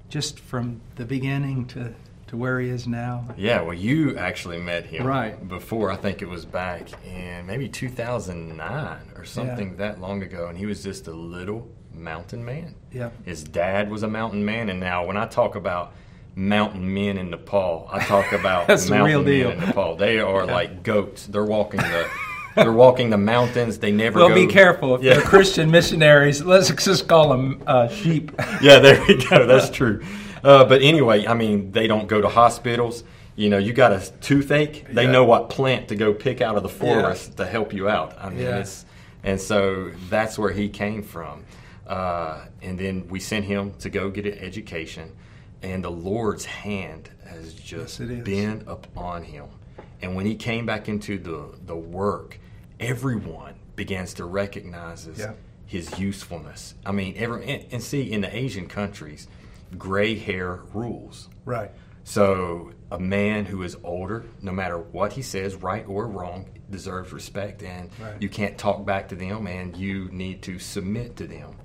just 0.08 0.38
from 0.38 0.80
the 0.94 1.04
beginning 1.04 1.66
to 1.66 1.92
to 2.28 2.36
where 2.36 2.58
he 2.60 2.68
is 2.68 2.86
now? 2.86 3.24
Yeah, 3.36 3.60
well, 3.62 3.74
you 3.74 4.16
actually 4.16 4.58
met 4.60 4.86
him 4.86 5.06
Right. 5.06 5.48
before. 5.48 5.90
I 5.92 5.96
think 5.96 6.22
it 6.22 6.28
was 6.28 6.44
back 6.44 6.88
in 7.06 7.46
maybe 7.46 7.68
2009 7.68 8.98
or 9.16 9.24
something 9.24 9.76
that 9.76 10.00
long 10.00 10.22
ago, 10.22 10.48
and 10.48 10.58
he 10.58 10.66
was 10.66 10.82
just 10.82 11.06
a 11.06 11.12
little 11.12 11.68
mountain 11.94 12.44
man. 12.44 12.74
Yeah. 12.92 13.10
His 13.24 13.44
dad 13.44 13.90
was 13.90 14.02
a 14.02 14.08
mountain 14.08 14.44
man, 14.44 14.68
and 14.68 14.80
now 14.80 15.04
when 15.06 15.16
I 15.16 15.26
talk 15.26 15.54
about 15.54 15.92
mountain 16.34 16.92
men 16.92 17.16
in 17.16 17.30
Nepal, 17.30 17.88
I 17.92 18.00
talk 18.04 18.32
about 18.32 18.66
That's 18.68 18.84
the 18.86 18.90
mountain 18.90 19.06
real 19.06 19.24
deal. 19.24 19.48
men 19.50 19.58
in 19.60 19.66
Nepal. 19.68 19.96
They 19.96 20.18
are 20.18 20.44
like 20.46 20.82
goats. 20.82 21.26
They're 21.26 21.44
walking 21.44 21.80
the 21.80 22.06
they're 22.56 22.72
walking 22.72 23.10
the 23.10 23.18
mountains. 23.18 23.78
They 23.78 23.92
never 23.92 24.18
Well, 24.18 24.30
go. 24.30 24.34
be 24.34 24.46
careful. 24.46 24.94
If 24.96 25.02
Yeah. 25.02 25.14
they're 25.14 25.22
Christian 25.22 25.70
missionaries, 25.70 26.42
let's 26.42 26.70
just 26.70 27.06
call 27.06 27.28
them 27.28 27.62
uh, 27.66 27.86
sheep. 27.88 28.32
yeah, 28.62 28.78
there 28.78 28.98
we 29.06 29.22
go. 29.28 29.46
That's 29.46 29.68
true. 29.70 30.02
Uh, 30.46 30.64
but 30.64 30.80
anyway, 30.80 31.26
I 31.26 31.34
mean, 31.34 31.72
they 31.72 31.88
don't 31.88 32.06
go 32.06 32.20
to 32.20 32.28
hospitals. 32.28 33.02
You 33.34 33.50
know, 33.50 33.58
you 33.58 33.72
got 33.72 33.92
a 33.92 34.00
toothache. 34.20 34.86
They 34.92 35.02
Yeah. 35.04 35.10
know 35.10 35.24
what 35.24 35.50
plant 35.50 35.88
to 35.88 35.96
go 35.96 36.14
pick 36.14 36.40
out 36.40 36.56
of 36.56 36.62
the 36.62 36.68
Yeah. 36.68 37.00
forest 37.02 37.36
to 37.38 37.46
help 37.46 37.72
you 37.72 37.88
out. 37.88 38.16
I 38.20 38.30
mean, 38.30 38.38
Yeah. 38.44 38.58
it's 38.60 38.84
and 39.24 39.40
so 39.40 39.90
that's 40.08 40.38
where 40.38 40.52
he 40.52 40.68
came 40.68 41.02
from. 41.02 41.42
Uh, 41.84 42.42
and 42.62 42.78
then 42.78 43.08
we 43.08 43.18
sent 43.18 43.44
him 43.46 43.72
to 43.80 43.90
go 43.90 44.08
get 44.08 44.24
an 44.24 44.38
education, 44.38 45.10
and 45.64 45.82
the 45.82 45.90
Lord's 45.90 46.44
hand 46.44 47.10
has 47.28 47.52
just 47.52 47.98
Yes, 47.98 48.22
been 48.22 48.62
upon 48.68 49.24
him. 49.24 49.46
And 50.00 50.14
when 50.14 50.26
he 50.26 50.36
came 50.36 50.64
back 50.64 50.88
into 50.88 51.18
the 51.18 51.56
the 51.66 51.74
work, 51.76 52.38
everyone 52.78 53.54
begins 53.74 54.14
to 54.14 54.24
recognize 54.24 55.04
his, 55.06 55.18
Yeah. 55.18 55.32
his 55.66 55.98
usefulness. 55.98 56.74
I 56.86 56.92
mean, 56.92 57.14
every 57.16 57.44
and, 57.48 57.64
and 57.72 57.82
see 57.82 58.12
in 58.12 58.20
the 58.20 58.34
Asian 58.34 58.68
countries, 58.68 59.26
gray 59.78 60.16
hair 60.16 60.60
rules. 60.72 61.28
Right. 61.44 61.70
So 62.04 62.72
a 62.90 62.98
man 62.98 63.46
who 63.46 63.62
is 63.62 63.76
older, 63.82 64.24
no 64.40 64.52
matter 64.52 64.78
what 64.78 65.14
he 65.14 65.22
says, 65.22 65.56
right 65.56 65.84
or 65.88 66.06
wrong, 66.06 66.46
deserves 66.70 67.12
respect, 67.12 67.62
and 67.62 67.90
Right. 68.00 68.20
you 68.20 68.28
can't 68.28 68.56
talk 68.58 68.84
back 68.86 69.08
to 69.08 69.14
them, 69.16 69.46
and 69.46 69.76
you 69.76 70.08
need 70.12 70.42
to 70.42 70.58
submit 70.58 71.16
to 71.16 71.26
them. 71.26 71.56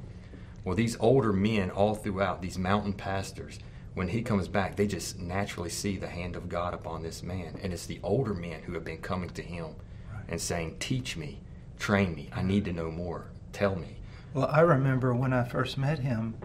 Well, 0.64 0.76
these 0.76 0.98
older 1.00 1.34
men, 1.34 1.70
all 1.72 1.96
throughout 1.96 2.42
these 2.42 2.58
mountain 2.58 2.94
pastors, 2.94 3.60
when 3.94 4.08
he 4.10 4.22
comes 4.22 4.48
back, 4.48 4.76
they 4.76 4.88
just 4.88 5.20
naturally 5.20 5.70
see 5.70 5.98
the 5.98 6.08
hand 6.08 6.36
of 6.36 6.50
God 6.50 6.74
upon 6.74 7.04
this 7.04 7.22
man, 7.24 7.60
and 7.62 7.74
it's 7.74 7.86
the 7.86 8.00
older 8.04 8.34
men 8.34 8.62
who 8.64 8.74
have 8.74 8.86
been 8.86 9.00
coming 9.00 9.30
to 9.32 9.42
him 9.42 9.76
Right. 10.14 10.24
and 10.30 10.40
saying, 10.42 10.78
"Teach 10.80 11.18
me, 11.18 11.42
train 11.78 12.16
me. 12.16 12.30
I 12.32 12.42
need 12.42 12.66
to 12.66 12.74
know 12.74 12.90
more. 12.92 13.26
Tell 13.54 13.76
me." 13.76 13.98
Well, 14.34 14.48
I 14.48 14.62
remember 14.62 15.14
when 15.14 15.34
I 15.34 15.44
first 15.44 15.78
met 15.78 16.00
him, 16.00 16.36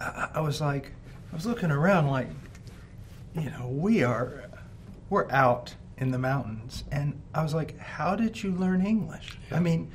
I, 0.00 0.28
I 0.34 0.40
was 0.40 0.60
like, 0.60 0.92
I 1.32 1.34
was 1.36 1.46
looking 1.46 1.70
around 1.70 2.08
like, 2.08 2.28
you 3.34 3.50
know, 3.50 3.68
we 3.68 4.02
are, 4.02 4.44
we're 5.08 5.30
out 5.30 5.74
in 5.98 6.10
the 6.10 6.18
mountains, 6.18 6.84
and 6.90 7.20
I 7.34 7.42
was 7.42 7.54
like, 7.54 7.78
how 7.78 8.16
did 8.16 8.42
you 8.42 8.52
learn 8.52 8.84
English? 8.84 9.38
I 9.50 9.60
mean, 9.60 9.90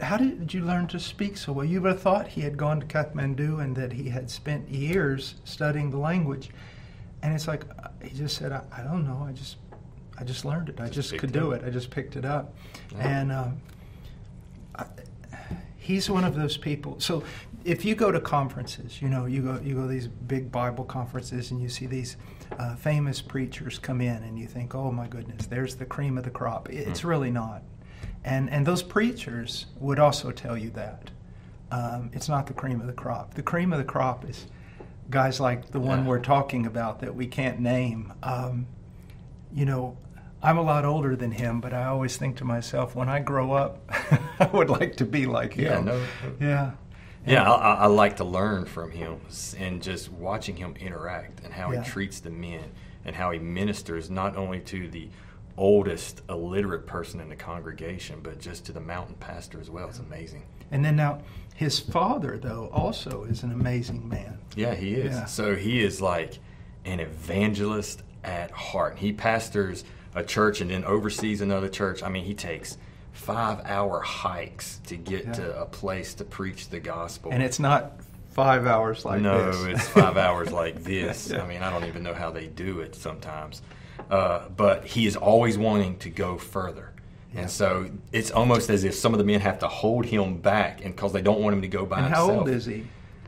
how 0.00 0.16
did 0.16 0.52
you 0.54 0.64
learn 0.64 0.86
to 0.88 1.00
speak 1.00 1.36
so 1.36 1.52
well? 1.52 1.64
You 1.64 1.82
would 1.82 1.92
have 1.92 2.02
thought 2.02 2.28
he 2.28 2.40
had 2.40 2.56
gone 2.56 2.80
to 2.80 2.86
Kathmandu 2.86 3.62
and 3.62 3.76
that 3.76 3.92
he 3.92 4.08
had 4.08 4.30
spent 4.30 4.68
years 4.68 5.34
studying 5.44 5.90
the 5.90 5.98
language. 5.98 6.50
And 7.22 7.34
it's 7.34 7.46
like 7.46 7.64
he 8.02 8.10
just 8.16 8.36
said, 8.36 8.52
I, 8.52 8.62
I 8.76 8.82
don't 8.82 9.06
know. 9.06 9.24
I 9.28 9.32
just, 9.32 9.56
I 10.18 10.24
just 10.24 10.44
learned 10.44 10.68
it. 10.68 10.80
I 10.80 10.84
Just 10.84 10.94
just, 10.94 11.10
could 11.12 11.20
picked 11.20 11.36
it 11.36 11.40
do 11.40 11.52
it. 11.52 11.62
I 11.64 11.70
just 11.70 11.90
picked 11.90 12.16
it 12.16 12.24
up. 12.24 12.54
Yeah. 12.92 13.20
And 13.20 13.32
um, 13.32 13.60
I, 14.76 14.86
he's 15.84 16.08
one 16.08 16.24
of 16.24 16.34
those 16.34 16.56
people. 16.56 16.98
So 16.98 17.22
if 17.62 17.84
you 17.84 17.94
go 17.94 18.10
to 18.10 18.18
conferences, 18.20 19.02
you 19.02 19.08
know, 19.08 19.26
you 19.26 19.42
go 19.42 19.60
you 19.62 19.74
go 19.74 19.82
to 19.82 19.88
these 19.88 20.08
big 20.08 20.50
Bible 20.50 20.84
conferences 20.84 21.50
and 21.50 21.60
you 21.60 21.68
see 21.68 21.86
these 21.86 22.16
uh, 22.58 22.74
famous 22.74 23.20
preachers 23.20 23.78
come 23.78 24.00
in 24.00 24.22
and 24.22 24.38
you 24.38 24.46
think, 24.46 24.74
oh 24.74 24.90
my 24.90 25.06
goodness, 25.06 25.46
there's 25.46 25.74
the 25.76 25.84
cream 25.84 26.16
of 26.16 26.24
the 26.24 26.30
crop. 26.30 26.70
It's 26.70 27.00
Hmm. 27.02 27.08
really 27.08 27.30
not. 27.30 27.62
And 28.24 28.48
and 28.50 28.66
those 28.66 28.82
preachers 28.82 29.66
would 29.78 29.98
also 29.98 30.30
tell 30.32 30.56
you 30.56 30.70
that 30.70 31.10
um, 31.70 32.10
it's 32.14 32.28
not 32.28 32.46
the 32.46 32.54
cream 32.54 32.80
of 32.80 32.86
the 32.86 32.92
crop. 32.94 33.34
The 33.34 33.42
cream 33.42 33.72
of 33.72 33.78
the 33.78 33.84
crop 33.84 34.24
is 34.28 34.46
guys 35.10 35.38
like 35.38 35.70
the 35.70 35.80
one 35.80 36.00
Yeah. 36.00 36.06
we're 36.08 36.20
talking 36.20 36.64
about 36.66 37.00
that 37.00 37.14
we 37.14 37.26
can't 37.26 37.60
name. 37.60 38.12
Um, 38.22 38.66
you 39.52 39.66
know, 39.66 39.96
I'm 40.44 40.58
a 40.58 40.62
lot 40.62 40.84
older 40.84 41.16
than 41.16 41.30
him, 41.32 41.60
but 41.60 41.72
I 41.72 41.84
always 41.86 42.16
think 42.16 42.36
to 42.36 42.44
myself, 42.44 42.94
when 42.94 43.08
I 43.08 43.18
grow 43.20 43.52
up, 43.52 43.80
I 44.38 44.46
would 44.52 44.68
like 44.70 44.96
to 44.96 45.04
be 45.04 45.26
like 45.26 45.56
Yeah, 45.56 45.78
him. 45.78 45.84
no, 45.86 46.04
Yeah. 46.40 46.70
Yeah, 47.26 47.50
I, 47.50 47.54
I 47.56 47.74
I 47.74 47.86
like 47.86 48.16
to 48.18 48.24
learn 48.24 48.66
from 48.66 48.90
him 48.90 49.18
and 49.58 49.82
just 49.82 50.12
watching 50.12 50.56
him 50.56 50.74
interact 50.78 51.42
and 51.42 51.52
how 51.54 51.72
Yeah. 51.72 51.82
he 51.82 51.90
treats 51.90 52.20
the 52.20 52.28
men 52.30 52.64
and 53.06 53.16
how 53.16 53.30
he 53.30 53.38
ministers 53.38 54.10
not 54.10 54.36
only 54.36 54.60
to 54.60 54.88
the 54.88 55.08
oldest 55.56 56.20
illiterate 56.28 56.84
person 56.86 57.20
in 57.20 57.28
the 57.30 57.36
congregation, 57.36 58.20
but 58.22 58.38
just 58.40 58.66
to 58.66 58.72
the 58.72 58.80
mountain 58.80 59.14
pastor 59.20 59.58
as 59.60 59.70
well. 59.70 59.88
It's 59.88 60.00
amazing. 60.00 60.42
And 60.70 60.84
then 60.84 60.96
now, 60.96 61.22
his 61.54 61.78
father, 61.80 62.36
though, 62.38 62.68
also 62.72 63.24
is 63.24 63.42
an 63.42 63.52
amazing 63.52 64.06
man. 64.08 64.38
Yeah, 64.56 64.74
he 64.74 64.94
is. 64.94 65.14
Yeah. 65.14 65.24
So 65.26 65.54
he 65.54 65.82
is 65.82 66.00
like 66.02 66.38
an 66.84 67.00
evangelist 67.00 68.02
at 68.24 68.50
heart. 68.50 68.98
He 68.98 69.12
pastors 69.12 69.84
a 70.14 70.22
church 70.22 70.60
and 70.60 70.70
then 70.70 70.84
oversees 70.84 71.40
another 71.40 71.68
church. 71.68 72.02
I 72.02 72.08
mean, 72.08 72.24
he 72.24 72.34
takes 72.34 72.78
five 73.12 73.60
hour 73.64 74.00
hikes 74.00 74.78
to 74.86 74.96
get 74.96 75.24
Yeah. 75.26 75.32
to 75.34 75.60
a 75.60 75.66
place 75.66 76.14
to 76.14 76.24
preach 76.24 76.68
the 76.70 76.80
gospel. 76.80 77.30
And 77.32 77.42
it's 77.42 77.58
not 77.60 77.92
five 78.30 78.66
hours 78.66 79.04
like 79.04 79.20
no, 79.22 79.52
this. 79.52 79.80
it's 79.80 79.88
five 79.88 80.16
hours 80.26 80.50
like 80.52 80.82
this. 80.82 81.30
Yeah. 81.30 81.42
I 81.42 81.46
mean, 81.46 81.62
I 81.62 81.70
don't 81.70 81.84
even 81.84 82.02
know 82.02 82.14
how 82.14 82.30
they 82.30 82.46
do 82.46 82.80
it 82.80 82.94
sometimes. 82.94 83.62
Uh, 84.10 84.48
but 84.56 84.84
he 84.84 85.06
is 85.06 85.16
always 85.16 85.56
wanting 85.56 85.96
to 85.98 86.10
go 86.10 86.36
further. 86.36 86.90
Yeah. 87.32 87.42
And 87.42 87.50
so 87.50 87.88
it's 88.12 88.30
almost 88.30 88.70
as 88.70 88.84
if 88.84 88.94
some 88.94 89.12
of 89.14 89.18
the 89.18 89.24
men 89.24 89.40
have 89.40 89.60
to 89.60 89.68
hold 89.68 90.04
him 90.06 90.38
back 90.38 90.84
and 90.84 90.94
because 90.94 91.12
they 91.12 91.22
don't 91.22 91.40
want 91.40 91.54
him 91.54 91.62
to 91.62 91.68
go 91.68 91.86
by 91.86 91.98
and 92.00 92.06
how 92.14 92.26
himself. 92.26 92.40
old 92.40 92.48
is 92.50 92.64
he? 92.66 92.86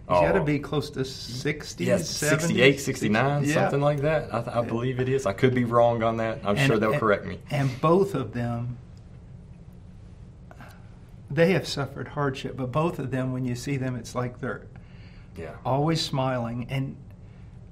He's 0.09 0.21
got 0.21 0.33
to 0.33 0.41
Oh. 0.41 0.45
be 0.45 0.61
close 0.61 0.89
to 0.91 1.05
60, 1.05 1.85
Yes, 1.85 2.09
70, 2.09 2.41
68, 2.55 2.81
69, 2.81 3.41
60 3.41 3.49
yeah. 3.55 3.63
something 3.65 3.81
like 3.81 4.01
that. 4.03 4.33
I, 4.33 4.41
th- 4.43 4.57
I 4.57 4.63
believe 4.63 5.01
it 5.01 5.09
is. 5.09 5.27
I 5.27 5.33
could 5.33 5.53
be 5.53 5.65
wrong 5.65 6.05
on 6.05 6.19
that. 6.19 6.39
I'm 6.45 6.57
And- 6.57 6.61
sure 6.61 6.79
they'll 6.79 6.93
and- 6.93 7.01
correct 7.01 7.27
me. 7.27 7.41
And 7.51 7.69
both 7.81 8.15
of 8.15 8.33
them, 8.33 8.77
they 11.31 11.53
have 11.53 11.67
suffered 11.67 12.09
hardship, 12.09 12.57
but 12.57 12.71
both 12.71 12.99
of 12.99 13.11
them, 13.11 13.33
when 13.33 13.45
you 13.45 13.55
see 13.57 13.77
them, 13.77 13.97
it's 13.97 14.15
like 14.15 14.39
they're 14.39 14.63
Yeah. 15.37 15.51
always 15.65 16.01
smiling. 16.01 16.67
And 16.71 16.97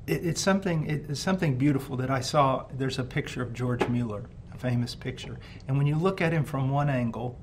it, 0.07 0.27
it's 0.27 0.41
something 0.41 0.87
it's 0.91 1.21
something 1.21 1.57
beautiful 1.57 1.97
that 1.99 2.11
I 2.11 2.21
saw. 2.21 2.65
There's 2.77 2.99
a 2.99 3.05
picture 3.05 3.43
of 3.43 3.53
George 3.55 3.89
Mueller, 3.89 4.25
a 4.53 4.59
famous 4.59 4.95
picture, 4.97 5.39
and 5.69 5.79
when 5.79 5.87
you 5.87 5.95
look 5.97 6.21
at 6.21 6.33
him 6.33 6.45
from 6.45 6.69
one 6.69 6.91
angle, 6.91 7.39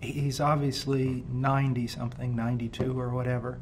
he's 0.00 0.40
obviously 0.40 1.24
90 1.32 1.86
something, 1.86 2.34
92 2.36 2.98
or 3.00 3.10
whatever. 3.10 3.60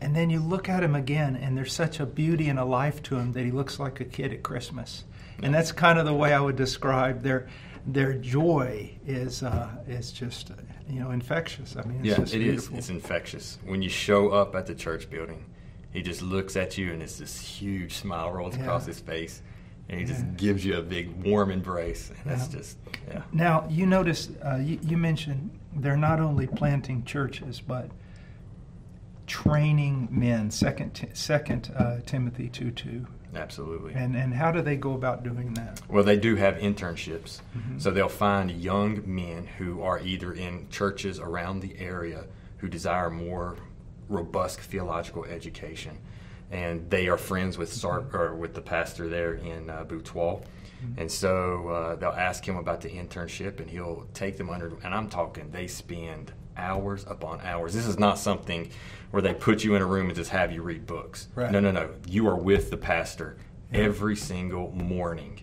And 0.00 0.14
then 0.14 0.30
you 0.30 0.40
look 0.40 0.68
at 0.68 0.82
him 0.82 0.94
again, 0.94 1.34
and 1.36 1.56
there's 1.56 1.72
such 1.72 1.98
a 1.98 2.06
beauty 2.06 2.48
and 2.48 2.58
a 2.58 2.64
life 2.64 3.02
to 3.04 3.16
him 3.16 3.32
that 3.32 3.44
he 3.44 3.50
looks 3.50 3.80
like 3.80 4.00
a 4.00 4.04
kid 4.04 4.32
at 4.32 4.42
Christmas. 4.42 5.04
And 5.42 5.52
that's 5.54 5.72
kind 5.72 5.98
of 5.98 6.06
the 6.06 6.14
way 6.14 6.32
I 6.32 6.40
would 6.40 6.56
describe 6.56 7.22
their 7.22 7.48
their 7.86 8.12
joy 8.12 8.92
is 9.06 9.42
uh, 9.42 9.68
is 9.88 10.12
just 10.12 10.50
you 10.88 11.00
know 11.00 11.10
infectious. 11.10 11.76
I 11.76 11.82
mean, 11.82 11.98
it's 11.98 12.06
Yeah, 12.06 12.16
just 12.16 12.34
it 12.34 12.42
is. 12.42 12.68
It's 12.72 12.90
infectious. 12.90 13.58
When 13.64 13.82
you 13.82 13.88
show 13.88 14.28
up 14.30 14.54
at 14.54 14.66
the 14.66 14.74
church 14.74 15.08
building, 15.10 15.44
he 15.92 16.02
just 16.02 16.20
looks 16.22 16.56
at 16.56 16.76
you 16.76 16.92
and 16.92 17.02
it's 17.02 17.18
this 17.18 17.38
huge 17.40 17.94
smile 17.94 18.30
rolls 18.32 18.56
Yeah. 18.56 18.62
across 18.62 18.84
his 18.86 19.00
face. 19.00 19.42
And 19.90 19.98
he 19.98 20.04
just 20.04 20.36
gives 20.36 20.66
you 20.66 20.76
a 20.76 20.82
big 20.82 21.08
warm 21.24 21.50
embrace. 21.50 22.10
And 22.10 22.18
that's 22.30 22.52
Yeah. 22.52 22.58
just, 22.58 22.76
yeah. 23.08 23.22
Now, 23.32 23.66
you 23.70 23.86
notice, 23.86 24.28
uh, 24.44 24.56
you, 24.56 24.78
you 24.82 24.98
mentioned 24.98 25.48
they're 25.74 25.96
not 25.96 26.20
only 26.20 26.46
planting 26.46 27.04
churches, 27.04 27.62
but 27.66 27.90
training 29.28 30.08
men. 30.10 30.50
Second, 30.50 31.08
second 31.12 31.72
uh, 31.76 31.98
Timothy 32.04 32.48
two 32.48 32.70
two. 32.72 33.06
Absolutely. 33.34 33.92
And 33.94 34.16
and 34.16 34.32
how 34.34 34.50
do 34.50 34.62
they 34.62 34.76
go 34.76 34.94
about 34.94 35.22
doing 35.22 35.54
that? 35.54 35.80
Well, 35.88 36.02
they 36.02 36.16
do 36.16 36.34
have 36.36 36.56
internships. 36.56 37.40
Mhm. 37.56 37.80
So 37.80 37.90
they'll 37.90 38.08
find 38.08 38.50
young 38.50 39.02
men 39.04 39.46
who 39.58 39.82
are 39.82 40.00
either 40.00 40.32
in 40.32 40.68
churches 40.70 41.20
around 41.20 41.60
the 41.60 41.78
area 41.78 42.24
who 42.56 42.68
desire 42.68 43.10
more 43.10 43.56
robust 44.08 44.60
theological 44.60 45.24
education. 45.26 45.98
And 46.50 46.88
they 46.90 47.08
are 47.08 47.18
friends 47.18 47.58
with 47.58 47.70
Sar- 47.70 48.06
or 48.14 48.34
with 48.34 48.54
the 48.54 48.62
pastor 48.62 49.08
there 49.08 49.34
in 49.34 49.68
uh, 49.68 49.84
Butwal. 49.84 50.42
And 50.96 51.10
so 51.10 51.68
uh, 51.68 51.96
they'll 51.96 52.10
ask 52.10 52.46
him 52.46 52.56
about 52.56 52.80
the 52.80 52.88
internship, 52.88 53.58
and 53.60 53.68
he'll 53.68 54.06
take 54.14 54.38
them 54.38 54.48
under. 54.48 54.72
And 54.84 54.94
I'm 54.94 55.08
talking, 55.10 55.50
they 55.50 55.66
spend 55.66 56.32
hours 56.62 57.04
upon 57.08 57.40
hours. 57.42 57.72
This 57.74 57.86
is 57.86 57.98
not 57.98 58.18
something 58.18 58.70
where 59.10 59.22
they 59.22 59.32
put 59.32 59.64
you 59.64 59.74
in 59.74 59.82
a 59.82 59.86
room 59.86 60.06
and 60.08 60.16
just 60.16 60.30
have 60.30 60.52
you 60.52 60.62
read 60.62 60.86
books. 60.86 61.28
Right. 61.34 61.50
No, 61.50 61.60
no, 61.60 61.70
no. 61.70 61.90
You 62.06 62.28
are 62.28 62.36
with 62.36 62.70
the 62.70 62.76
pastor 62.76 63.38
Yeah. 63.72 63.80
every 63.80 64.16
single 64.16 64.70
morning, 64.72 65.40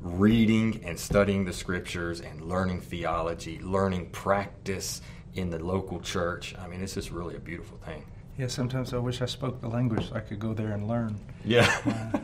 reading 0.00 0.80
and 0.84 0.98
studying 0.98 1.44
the 1.44 1.52
scriptures 1.52 2.20
and 2.20 2.42
learning 2.42 2.80
theology, 2.80 3.58
learning 3.60 4.10
practice 4.10 5.00
in 5.34 5.50
the 5.50 5.58
local 5.58 6.00
church. 6.00 6.54
I 6.58 6.66
mean, 6.68 6.82
it's 6.82 6.94
just 6.94 7.10
really 7.10 7.36
a 7.36 7.40
beautiful 7.40 7.78
thing. 7.78 8.04
Yeah, 8.36 8.46
sometimes 8.46 8.92
I 8.94 8.98
wish 8.98 9.20
I 9.22 9.26
spoke 9.26 9.60
the 9.60 9.68
language 9.68 10.10
so 10.10 10.14
I 10.16 10.20
could 10.20 10.38
go 10.38 10.54
there 10.54 10.72
and 10.72 10.86
learn. 10.86 11.18
Yeah. 11.44 11.68
Uh, 11.86 12.18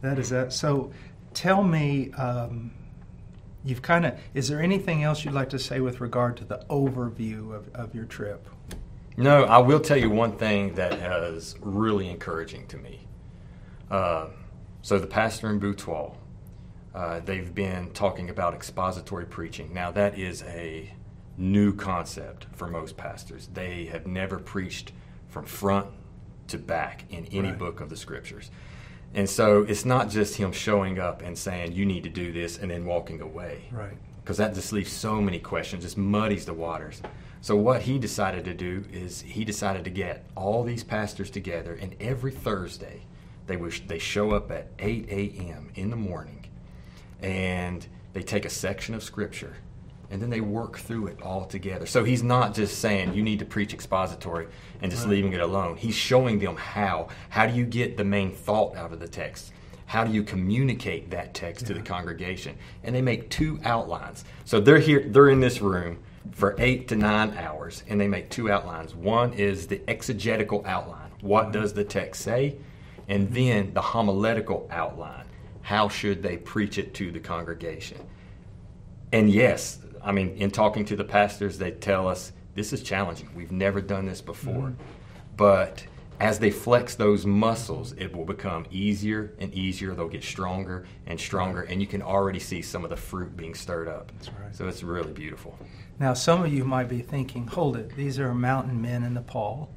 that 0.00 0.18
is 0.18 0.30
that. 0.30 0.52
So, 0.52 0.92
tell 1.34 1.62
me, 1.62 2.10
um, 2.12 2.70
you've 3.68 3.82
kind 3.82 4.06
of. 4.06 4.18
Is 4.34 4.48
there 4.48 4.60
anything 4.60 5.02
else 5.02 5.24
you'd 5.24 5.34
like 5.34 5.50
to 5.50 5.58
say 5.58 5.80
with 5.80 6.00
regard 6.00 6.36
to 6.38 6.44
the 6.44 6.64
overview 6.70 7.54
of, 7.54 7.68
of 7.74 7.94
your 7.94 8.04
trip? 8.06 8.48
No, 9.16 9.44
I 9.44 9.58
will 9.58 9.80
tell 9.80 9.96
you 9.96 10.10
one 10.10 10.36
thing 10.36 10.74
that 10.74 10.94
is 10.94 11.56
really 11.60 12.08
encouraging 12.08 12.66
to 12.68 12.76
me. 12.78 13.06
Uh, 13.90 14.28
so 14.82 14.98
the 14.98 15.06
pastor 15.06 15.50
in 15.50 15.60
Butwal, 15.60 16.14
uh, 16.94 17.20
they've 17.20 17.54
been 17.54 17.90
talking 17.90 18.30
about 18.30 18.54
expository 18.54 19.26
preaching. 19.26 19.74
Now 19.74 19.90
that 19.90 20.18
is 20.18 20.42
a 20.44 20.92
new 21.36 21.74
concept 21.74 22.46
for 22.52 22.68
most 22.68 22.96
pastors. 22.96 23.48
They 23.52 23.86
have 23.86 24.06
never 24.06 24.38
preached 24.38 24.92
from 25.28 25.44
front 25.44 25.88
to 26.48 26.58
back 26.58 27.04
in 27.10 27.26
any 27.26 27.48
Right. 27.48 27.58
book 27.58 27.80
of 27.80 27.90
the 27.90 27.96
scriptures. 27.96 28.50
And 29.14 29.28
so 29.28 29.62
it's 29.62 29.84
not 29.84 30.10
just 30.10 30.36
him 30.36 30.52
showing 30.52 30.98
up 30.98 31.22
and 31.22 31.36
saying, 31.36 31.72
you 31.72 31.86
need 31.86 32.02
to 32.04 32.10
do 32.10 32.32
this, 32.32 32.58
and 32.58 32.70
then 32.70 32.84
walking 32.84 33.20
away 33.20 33.64
Right. 33.72 33.96
because 34.22 34.36
that 34.36 34.54
just 34.54 34.72
leaves 34.72 34.92
so 34.92 35.20
many 35.20 35.38
questions, 35.38 35.84
just 35.84 35.96
muddies 35.96 36.44
the 36.44 36.54
waters. 36.54 37.00
So 37.40 37.56
what 37.56 37.82
he 37.82 37.98
decided 37.98 38.44
to 38.44 38.54
do 38.54 38.84
is 38.92 39.22
he 39.22 39.44
decided 39.44 39.84
to 39.84 39.90
get 39.90 40.26
all 40.36 40.62
these 40.64 40.84
pastors 40.84 41.30
together, 41.30 41.72
and 41.74 41.94
every 42.00 42.32
Thursday 42.32 43.02
they 43.46 43.56
wish 43.56 43.86
they 43.86 43.98
show 43.98 44.32
up 44.32 44.50
at 44.50 44.68
8 44.78 45.08
a.m. 45.08 45.70
in 45.74 45.90
the 45.90 45.96
morning, 45.96 46.46
and 47.22 47.86
they 48.12 48.22
take 48.22 48.44
a 48.44 48.50
section 48.50 48.94
of 48.94 49.02
scripture, 49.02 49.56
and 50.10 50.22
then 50.22 50.30
they 50.30 50.40
work 50.40 50.78
through 50.78 51.08
it 51.08 51.20
all 51.22 51.44
together. 51.44 51.86
So 51.86 52.04
he's 52.04 52.22
not 52.22 52.54
just 52.54 52.78
saying 52.78 53.14
you 53.14 53.22
need 53.22 53.38
to 53.40 53.44
preach 53.44 53.74
expository 53.74 54.46
and 54.80 54.90
just 54.90 55.04
Right. 55.04 55.12
leaving 55.12 55.32
it 55.34 55.40
alone. 55.40 55.76
He's 55.76 55.94
showing 55.94 56.38
them 56.38 56.56
how. 56.56 57.08
How 57.28 57.46
do 57.46 57.54
you 57.54 57.64
get 57.64 57.96
the 57.96 58.04
main 58.04 58.32
thought 58.32 58.76
out 58.76 58.92
of 58.92 59.00
the 59.00 59.08
text? 59.08 59.52
How 59.86 60.04
do 60.04 60.12
you 60.12 60.22
communicate 60.22 61.10
that 61.10 61.32
text 61.32 61.66
to 61.66 61.74
the 61.74 61.80
congregation? 61.80 62.56
And 62.84 62.94
they 62.94 63.00
make 63.02 63.30
two 63.30 63.58
outlines. 63.64 64.24
So 64.44 64.60
they're 64.60 64.78
here, 64.78 65.04
they're 65.08 65.30
in 65.30 65.40
this 65.40 65.60
room 65.62 65.98
for 66.32 66.54
eight 66.58 66.88
to 66.88 66.96
nine 66.96 67.34
hours, 67.38 67.84
and 67.88 67.98
they 67.98 68.06
make 68.06 68.28
two 68.28 68.50
outlines. 68.50 68.94
One 68.94 69.32
is 69.32 69.66
the 69.66 69.80
exegetical 69.88 70.62
outline. 70.66 71.10
What 71.22 71.44
mm-hmm. 71.44 71.52
does 71.52 71.72
the 71.72 71.84
text 71.84 72.22
say? 72.22 72.56
And 73.08 73.32
then 73.32 73.72
the 73.72 73.80
homiletical 73.80 74.68
outline. 74.70 75.24
How 75.62 75.88
should 75.88 76.22
they 76.22 76.36
preach 76.36 76.76
it 76.76 76.92
to 76.94 77.10
the 77.10 77.20
congregation? 77.20 77.98
And 79.12 79.30
yes, 79.30 79.78
I 80.02 80.12
mean, 80.12 80.36
in 80.36 80.50
talking 80.50 80.84
to 80.86 80.96
the 80.96 81.04
pastors, 81.04 81.58
they 81.58 81.70
tell 81.70 82.08
us 82.08 82.32
this 82.54 82.72
is 82.72 82.82
challenging. 82.82 83.28
We've 83.34 83.52
never 83.52 83.80
done 83.80 84.06
this 84.06 84.20
before. 84.20 84.74
But 85.36 85.86
as 86.20 86.40
they 86.40 86.50
flex 86.50 86.96
those 86.96 87.24
muscles, 87.24 87.92
it 87.92 88.14
will 88.14 88.24
become 88.24 88.66
easier 88.70 89.34
and 89.38 89.54
easier. 89.54 89.94
They'll 89.94 90.08
get 90.08 90.24
stronger 90.24 90.84
and 91.06 91.18
stronger, 91.18 91.62
and 91.62 91.80
you 91.80 91.86
can 91.86 92.02
already 92.02 92.40
see 92.40 92.60
some 92.60 92.82
of 92.82 92.90
the 92.90 92.96
fruit 92.96 93.36
being 93.36 93.54
stirred 93.54 93.88
up. 93.88 94.10
That's 94.18 94.30
right. 94.30 94.54
So 94.54 94.66
it's 94.66 94.82
really 94.82 95.12
beautiful. 95.12 95.56
Now, 96.00 96.14
some 96.14 96.42
of 96.42 96.52
you 96.52 96.64
might 96.64 96.88
be 96.88 97.00
thinking, 97.00 97.46
hold 97.46 97.76
it, 97.76 97.94
these 97.94 98.18
are 98.18 98.34
mountain 98.34 98.82
men 98.82 99.04
in 99.04 99.14
Nepal. 99.14 99.70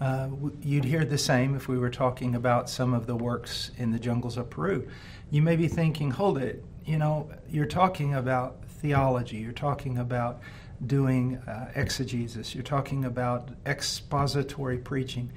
Uh, 0.00 0.28
you'd 0.60 0.84
hear 0.84 1.04
the 1.04 1.18
same 1.18 1.56
if 1.56 1.68
we 1.68 1.78
were 1.78 1.90
talking 1.90 2.34
about 2.34 2.70
some 2.70 2.94
of 2.94 3.06
the 3.06 3.16
works 3.16 3.70
in 3.78 3.90
the 3.90 3.98
jungles 3.98 4.36
of 4.36 4.48
Peru. 4.48 4.86
You 5.30 5.42
may 5.42 5.56
be 5.56 5.68
thinking, 5.68 6.10
hold 6.10 6.38
it, 6.38 6.64
you 6.84 6.98
know, 6.98 7.30
you're 7.50 7.66
talking 7.66 8.14
about 8.14 8.67
theology, 8.78 9.36
you're 9.36 9.52
talking 9.52 9.98
about 9.98 10.40
doing 10.84 11.36
uh, 11.38 11.72
exegesis, 11.74 12.54
you're 12.54 12.62
talking 12.62 13.04
about 13.04 13.50
expository 13.66 14.78
preaching. 14.78 15.32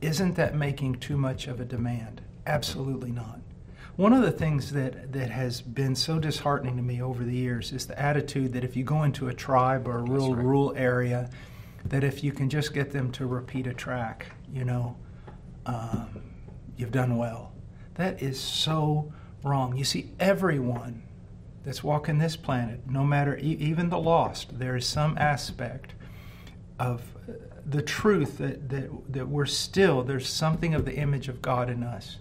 Isn't 0.00 0.36
that 0.36 0.54
making 0.54 0.96
too 0.96 1.16
much 1.16 1.46
of 1.46 1.60
a 1.60 1.64
demand? 1.64 2.22
Absolutely 2.46 3.10
not. 3.10 3.40
One 3.96 4.12
of 4.12 4.22
the 4.22 4.30
things 4.30 4.72
that, 4.72 5.12
that 5.12 5.30
has 5.30 5.60
been 5.60 5.94
so 5.94 6.18
disheartening 6.18 6.76
to 6.76 6.82
me 6.82 7.02
over 7.02 7.22
the 7.22 7.34
years 7.36 7.72
is 7.72 7.86
the 7.86 8.00
attitude 8.00 8.52
that 8.54 8.64
if 8.64 8.76
you 8.76 8.84
go 8.84 9.02
into 9.02 9.28
a 9.28 9.34
tribe 9.34 9.86
or 9.86 9.98
a 9.98 10.02
real 10.02 10.32
right. 10.32 10.42
rural 10.42 10.72
area, 10.76 11.28
that 11.84 12.04
if 12.04 12.24
you 12.24 12.32
can 12.32 12.48
just 12.48 12.72
get 12.72 12.92
them 12.92 13.12
to 13.12 13.26
repeat 13.26 13.66
a 13.66 13.74
track, 13.74 14.26
you 14.52 14.64
know, 14.64 14.96
um, 15.66 16.22
you've 16.76 16.92
done 16.92 17.16
well. 17.16 17.52
That 17.94 18.22
is 18.22 18.40
so 18.40 19.12
wrong. 19.42 19.76
You 19.76 19.84
see, 19.84 20.12
everyone 20.18 21.02
that's 21.64 21.84
walking 21.84 22.18
this 22.18 22.36
planet, 22.36 22.80
no 22.88 23.04
matter 23.04 23.36
e- 23.38 23.56
even 23.60 23.90
the 23.90 23.98
lost, 23.98 24.58
there 24.58 24.76
is 24.76 24.86
some 24.86 25.16
aspect 25.18 25.94
of 26.78 27.02
uh, 27.28 27.32
the 27.66 27.82
truth 27.82 28.38
that, 28.38 28.68
that, 28.68 29.12
that 29.12 29.28
we're 29.28 29.46
still, 29.46 30.02
there's 30.02 30.28
something 30.28 30.74
of 30.74 30.84
the 30.84 30.94
image 30.94 31.28
of 31.28 31.42
God 31.42 31.68
in 31.68 31.82
us. 31.82 32.18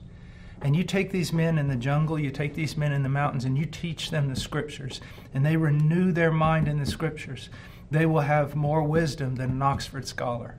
And 0.62 0.76
you 0.76 0.84
take 0.84 1.12
these 1.12 1.32
men 1.32 1.58
in 1.58 1.70
the 1.70 1.76
jungle, 1.78 2.20
you 2.20 2.32
take 2.32 2.54
these 2.54 2.76
men 2.76 2.92
in 2.92 3.04
the 3.04 3.10
mountains, 3.10 3.46
and 3.46 3.58
you 3.58 3.66
teach 3.66 4.12
them 4.12 4.28
the 4.28 4.36
scriptures, 4.36 5.00
and 5.34 5.46
they 5.46 5.56
renew 5.56 6.12
their 6.12 6.32
mind 6.32 6.68
in 6.68 6.80
the 6.80 6.86
scriptures. 6.86 7.50
They 7.90 8.06
will 8.06 8.22
have 8.22 8.56
more 8.56 8.84
wisdom 8.84 9.36
than 9.36 9.52
an 9.52 9.62
Oxford 9.62 10.06
scholar. 10.06 10.56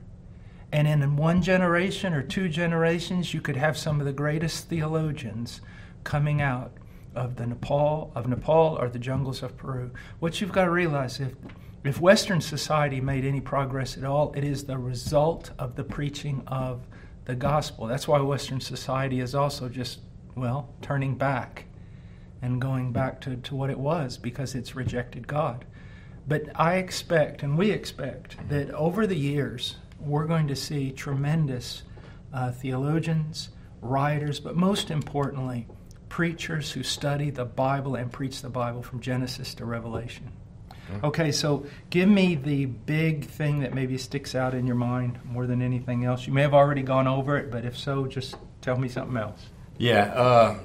And 0.72 0.88
in 0.88 1.16
one 1.16 1.42
generation 1.42 2.14
or 2.14 2.22
two 2.22 2.48
generations, 2.48 3.34
you 3.34 3.40
could 3.40 3.56
have 3.56 3.76
some 3.76 4.00
of 4.00 4.06
the 4.06 4.12
greatest 4.12 4.68
theologians 4.68 5.60
coming 6.04 6.40
out 6.40 6.72
of 7.14 7.36
the 7.36 7.46
Nepal 7.46 8.12
of 8.14 8.28
Nepal 8.28 8.78
or 8.80 8.88
the 8.88 8.98
jungles 8.98 9.42
of 9.42 9.56
Peru. 9.56 9.90
What 10.18 10.40
you've 10.40 10.52
got 10.52 10.64
to 10.64 10.70
realize 10.70 11.20
if 11.20 11.34
if 11.82 11.98
Western 11.98 12.42
society 12.42 13.00
made 13.00 13.24
any 13.24 13.40
progress 13.40 13.96
at 13.96 14.04
all, 14.04 14.32
it 14.34 14.44
is 14.44 14.64
the 14.64 14.76
result 14.76 15.50
of 15.58 15.76
the 15.76 15.84
preaching 15.84 16.42
of 16.46 16.86
the 17.24 17.34
gospel. 17.34 17.86
That's 17.86 18.06
why 18.06 18.20
Western 18.20 18.60
society 18.60 19.20
is 19.20 19.34
also 19.34 19.68
just, 19.68 20.00
well, 20.34 20.68
turning 20.82 21.14
back 21.14 21.64
and 22.42 22.60
going 22.60 22.92
back 22.92 23.20
to, 23.22 23.36
to 23.36 23.54
what 23.54 23.70
it 23.70 23.78
was 23.78 24.18
because 24.18 24.54
it's 24.54 24.76
rejected 24.76 25.26
God. 25.26 25.64
But 26.28 26.48
I 26.54 26.74
expect, 26.74 27.42
and 27.42 27.56
we 27.56 27.70
expect, 27.70 28.36
that 28.50 28.70
over 28.72 29.06
the 29.06 29.16
years, 29.16 29.76
we're 29.98 30.26
going 30.26 30.48
to 30.48 30.56
see 30.56 30.92
tremendous 30.92 31.82
uh, 32.32 32.52
theologians, 32.52 33.50
writers, 33.80 34.38
but 34.38 34.54
most 34.54 34.90
importantly, 34.90 35.66
preachers 36.10 36.72
who 36.72 36.82
study 36.82 37.30
the 37.30 37.46
Bible 37.46 37.94
and 37.94 38.12
preach 38.12 38.42
the 38.42 38.50
Bible 38.50 38.82
from 38.82 39.00
Genesis 39.00 39.54
to 39.54 39.64
Revelation. 39.64 40.30
Okay, 41.04 41.30
so 41.30 41.66
give 41.88 42.08
me 42.08 42.34
the 42.34 42.66
big 42.66 43.24
thing 43.24 43.60
that 43.60 43.74
maybe 43.74 43.96
sticks 43.96 44.34
out 44.34 44.54
in 44.54 44.66
your 44.66 44.76
mind 44.76 45.20
more 45.24 45.46
than 45.46 45.62
anything 45.62 46.04
else. 46.04 46.26
You 46.26 46.32
may 46.32 46.42
have 46.42 46.52
already 46.52 46.82
gone 46.82 47.06
over 47.06 47.36
it, 47.38 47.50
but 47.50 47.64
if 47.64 47.78
so, 47.78 48.06
just 48.06 48.36
tell 48.60 48.76
me 48.76 48.88
something 48.88 49.16
else. 49.16 49.50
Yeah, 49.78 50.06
uh, 50.12 50.58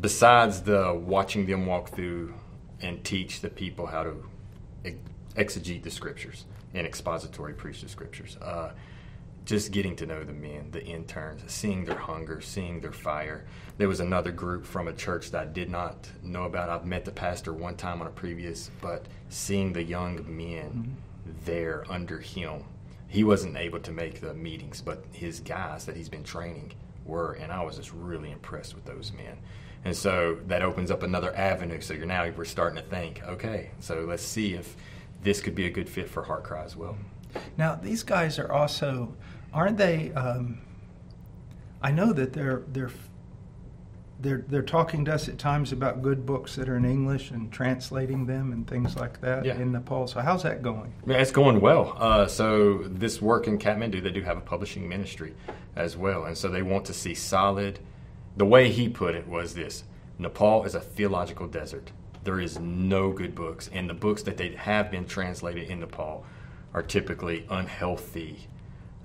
besides 0.00 0.62
the 0.62 0.92
watching 0.92 1.46
them 1.46 1.66
walk 1.66 1.90
through 1.90 2.34
and 2.82 3.02
teach 3.04 3.40
the 3.40 3.48
people 3.48 3.86
how 3.86 4.02
to 4.02 4.16
exegete 5.36 5.84
the 5.84 5.90
scriptures 5.90 6.46
and 6.74 6.86
expository 6.86 7.54
preach 7.54 7.80
the 7.80 7.88
scriptures, 7.88 8.36
uh, 8.42 8.72
just 9.50 9.72
getting 9.72 9.96
to 9.96 10.06
know 10.06 10.22
the 10.22 10.32
men, 10.32 10.70
the 10.70 10.84
interns, 10.84 11.42
seeing 11.48 11.84
their 11.84 11.98
hunger, 11.98 12.40
seeing 12.40 12.80
their 12.80 12.92
fire. 12.92 13.44
There 13.78 13.88
was 13.88 13.98
another 13.98 14.30
group 14.30 14.64
from 14.64 14.86
a 14.86 14.92
church 14.92 15.32
that 15.32 15.42
I 15.42 15.46
did 15.46 15.68
not 15.68 16.08
know 16.22 16.44
about. 16.44 16.68
I've 16.68 16.86
met 16.86 17.04
the 17.04 17.10
pastor 17.10 17.52
one 17.52 17.74
time 17.74 18.00
on 18.00 18.06
a 18.06 18.10
previous, 18.10 18.70
but 18.80 19.06
seeing 19.28 19.72
the 19.72 19.82
young 19.82 20.24
men 20.24 20.70
mm-hmm. 20.70 21.32
there 21.44 21.84
under 21.90 22.20
him, 22.20 22.62
he 23.08 23.24
wasn't 23.24 23.56
able 23.56 23.80
to 23.80 23.90
make 23.90 24.20
the 24.20 24.34
meetings, 24.34 24.80
but 24.80 25.04
his 25.10 25.40
guys 25.40 25.84
that 25.86 25.96
he's 25.96 26.08
been 26.08 26.22
training 26.22 26.72
were, 27.04 27.32
and 27.32 27.50
I 27.50 27.64
was 27.64 27.74
just 27.74 27.92
really 27.92 28.30
impressed 28.30 28.76
with 28.76 28.84
those 28.84 29.12
men. 29.12 29.36
And 29.84 29.96
so 29.96 30.38
that 30.46 30.62
opens 30.62 30.92
up 30.92 31.02
another 31.02 31.36
avenue. 31.36 31.80
So 31.80 31.94
you're 31.94 32.06
now 32.06 32.30
we're 32.36 32.44
starting 32.44 32.80
to 32.80 32.88
think, 32.88 33.20
okay, 33.24 33.72
so 33.80 34.04
let's 34.06 34.22
see 34.22 34.54
if 34.54 34.76
this 35.24 35.40
could 35.40 35.56
be 35.56 35.66
a 35.66 35.70
good 35.70 35.88
fit 35.88 36.08
for 36.08 36.22
Heart 36.22 36.44
Cry 36.44 36.62
as 36.62 36.76
well. 36.76 36.96
Now 37.58 37.74
these 37.74 38.04
guys 38.04 38.38
are 38.38 38.52
also 38.52 39.16
aren't 39.52 39.78
they? 39.78 40.12
Um, 40.12 40.60
I 41.82 41.90
know 41.90 42.12
that 42.12 42.32
they're 42.32 42.62
they're 42.68 42.90
they're 44.20 44.44
they're 44.48 44.62
talking 44.62 45.04
to 45.06 45.14
us 45.14 45.28
at 45.28 45.38
times 45.38 45.72
about 45.72 46.02
good 46.02 46.26
books 46.26 46.56
that 46.56 46.68
are 46.68 46.76
in 46.76 46.84
English 46.84 47.30
and 47.30 47.50
translating 47.50 48.26
them 48.26 48.52
and 48.52 48.66
things 48.66 48.96
like 48.96 49.20
that 49.22 49.44
yeah. 49.44 49.56
in 49.56 49.72
Nepal. 49.72 50.06
So 50.06 50.20
how's 50.20 50.42
that 50.42 50.62
going? 50.62 50.92
Yeah, 51.06 51.16
it's 51.16 51.32
going 51.32 51.60
well. 51.60 51.96
Uh, 51.98 52.26
so 52.26 52.82
this 52.84 53.22
work 53.22 53.46
in 53.46 53.58
Kathmandu, 53.58 54.02
they 54.02 54.10
do 54.10 54.22
have 54.22 54.36
a 54.36 54.42
publishing 54.42 54.88
ministry 54.88 55.34
as 55.74 55.96
well, 55.96 56.24
and 56.24 56.36
so 56.36 56.48
they 56.48 56.62
want 56.62 56.84
to 56.86 56.94
see 56.94 57.14
solid. 57.14 57.78
The 58.36 58.46
way 58.46 58.70
he 58.70 58.88
put 58.88 59.14
it 59.14 59.26
was 59.26 59.54
this: 59.54 59.84
Nepal 60.18 60.64
is 60.64 60.74
a 60.74 60.80
theological 60.80 61.46
desert. 61.46 61.90
There 62.22 62.40
is 62.40 62.58
no 62.58 63.12
good 63.12 63.34
books, 63.34 63.70
and 63.72 63.88
the 63.88 63.94
books 63.94 64.22
that 64.24 64.36
they 64.36 64.50
have 64.54 64.90
been 64.90 65.06
translated 65.06 65.70
in 65.70 65.80
Nepal 65.80 66.26
are 66.74 66.82
typically 66.82 67.46
unhealthy 67.48 68.46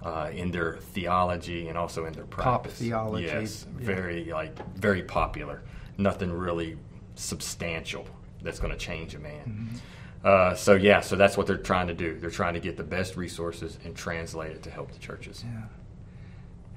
uh, 0.06 0.30
in 0.32 0.52
their 0.52 0.78
theology 0.78 1.68
and 1.68 1.78
also 1.78 2.06
in 2.06 2.13
their 2.13 2.26
practice. 2.26 2.74
Pop 2.74 2.80
theology. 2.80 3.26
Yes, 3.26 3.65
yeah. 3.80 3.86
very 3.86 4.26
like 4.26 4.76
very 4.76 5.02
popular. 5.02 5.63
Nothing 5.98 6.32
really 6.32 6.78
substantial 7.15 8.08
that's 8.41 8.60
going 8.60 8.72
to 8.72 8.78
change 8.78 9.15
a 9.15 9.20
man. 9.20 9.46
Mm-hmm. 9.48 9.78
Uh, 10.24 10.54
so 10.54 10.76
yeah, 10.76 11.02
so 11.02 11.15
that's 11.15 11.38
what 11.38 11.48
they're 11.48 11.58
trying 11.58 11.88
to 11.88 11.94
do. 11.94 12.20
They're 12.20 12.30
trying 12.30 12.54
to 12.54 12.60
get 12.60 12.78
the 12.78 12.84
best 12.84 13.18
resources 13.18 13.80
and 13.84 13.96
translate 13.96 14.52
it 14.52 14.63
to 14.63 14.70
help 14.70 14.91
the 14.91 15.00
churches. 15.00 15.44
Yeah, 15.44 15.63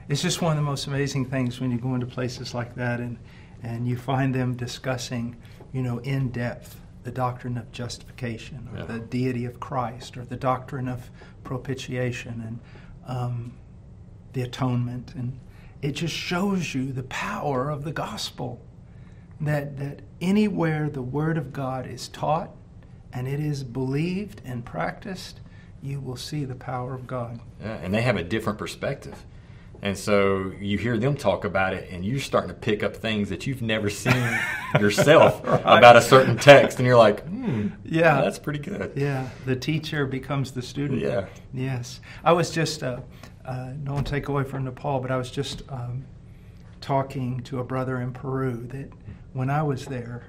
it's 0.08 0.22
just 0.22 0.40
one 0.40 0.52
of 0.52 0.56
the 0.56 0.68
most 0.68 0.86
amazing 0.86 1.26
things 1.26 1.60
when 1.60 1.70
you 1.70 1.78
go 1.78 1.94
into 1.94 2.06
places 2.06 2.54
like 2.54 2.74
that 2.76 2.98
and 2.98 3.18
and 3.62 3.86
you 3.86 3.96
find 3.96 4.34
them 4.34 4.54
discussing, 4.54 5.36
you 5.72 5.82
know, 5.82 5.98
in 5.98 6.30
depth 6.30 6.80
the 7.04 7.10
doctrine 7.10 7.58
of 7.58 7.70
justification 7.72 8.68
or 8.72 8.78
yeah. 8.78 8.84
the 8.86 8.98
deity 8.98 9.44
of 9.44 9.60
Christ 9.60 10.16
or 10.16 10.24
the 10.24 10.36
doctrine 10.36 10.88
of 10.88 11.10
propitiation 11.42 12.42
and 12.46 12.58
um, 13.08 13.52
the 14.34 14.42
atonement. 14.42 15.14
And 15.14 15.40
it 15.82 15.92
just 15.92 16.14
shows 16.14 16.74
you 16.74 16.92
the 16.92 17.02
power 17.04 17.70
of 17.70 17.82
the 17.84 17.92
gospel. 17.92 18.60
That, 19.40 19.78
that 19.78 20.00
anywhere 20.20 20.90
the 20.90 21.02
Word 21.02 21.38
of 21.38 21.52
God 21.52 21.86
is 21.86 22.08
taught 22.08 22.50
and 23.12 23.26
it 23.26 23.40
is 23.40 23.64
believed 23.64 24.42
and 24.44 24.64
practiced, 24.64 25.40
you 25.82 26.00
will 26.00 26.16
see 26.16 26.44
the 26.44 26.54
power 26.54 26.94
of 26.94 27.06
God. 27.06 27.40
Yeah, 27.60 27.76
and 27.76 27.94
they 27.94 28.02
have 28.02 28.16
a 28.16 28.24
different 28.24 28.58
perspective. 28.58 29.24
And 29.80 29.96
so 29.96 30.52
you 30.60 30.76
hear 30.76 30.98
them 30.98 31.16
talk 31.16 31.44
about 31.44 31.72
it, 31.72 31.88
and 31.90 32.04
you're 32.04 32.18
starting 32.18 32.48
to 32.48 32.54
pick 32.54 32.82
up 32.82 32.96
things 32.96 33.28
that 33.28 33.46
you've 33.46 33.62
never 33.62 33.88
seen 33.88 34.38
yourself 34.80 35.40
right. 35.44 35.60
about 35.60 35.96
a 35.96 36.02
certain 36.02 36.36
text, 36.36 36.78
and 36.78 36.86
you're 36.86 36.96
like, 36.96 37.24
hmm, 37.26 37.68
yeah, 37.84 38.20
that's 38.20 38.40
pretty 38.40 38.58
good. 38.58 38.92
Yeah, 38.96 39.28
the 39.46 39.54
teacher 39.54 40.04
becomes 40.04 40.50
the 40.50 40.62
student. 40.62 41.00
Yeah. 41.00 41.26
Yes. 41.54 42.00
I 42.24 42.32
was 42.32 42.50
just, 42.50 42.82
uh, 42.82 43.00
uh, 43.44 43.70
don't 43.84 44.06
take 44.06 44.28
away 44.28 44.42
from 44.42 44.64
Nepal, 44.64 44.98
but 44.98 45.12
I 45.12 45.16
was 45.16 45.30
just 45.30 45.62
um, 45.68 46.04
talking 46.80 47.40
to 47.44 47.60
a 47.60 47.64
brother 47.64 48.00
in 48.00 48.12
Peru 48.12 48.66
that 48.72 48.90
when 49.32 49.48
I 49.48 49.62
was 49.62 49.86
there, 49.86 50.26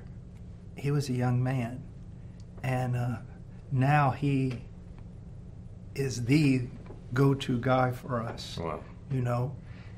he 0.76 0.92
was 0.92 1.10
a 1.10 1.14
young 1.14 1.42
man, 1.42 1.84
and 2.62 2.96
uh, 2.96 3.18
now 3.72 4.12
he 4.12 4.62
is 5.96 6.24
the 6.26 6.68
go-to 7.16 7.58
guy 7.58 7.92
for 7.92 8.22
us. 8.22 8.60
Wow 8.62 8.84
you 9.12 9.22
know, 9.22 9.56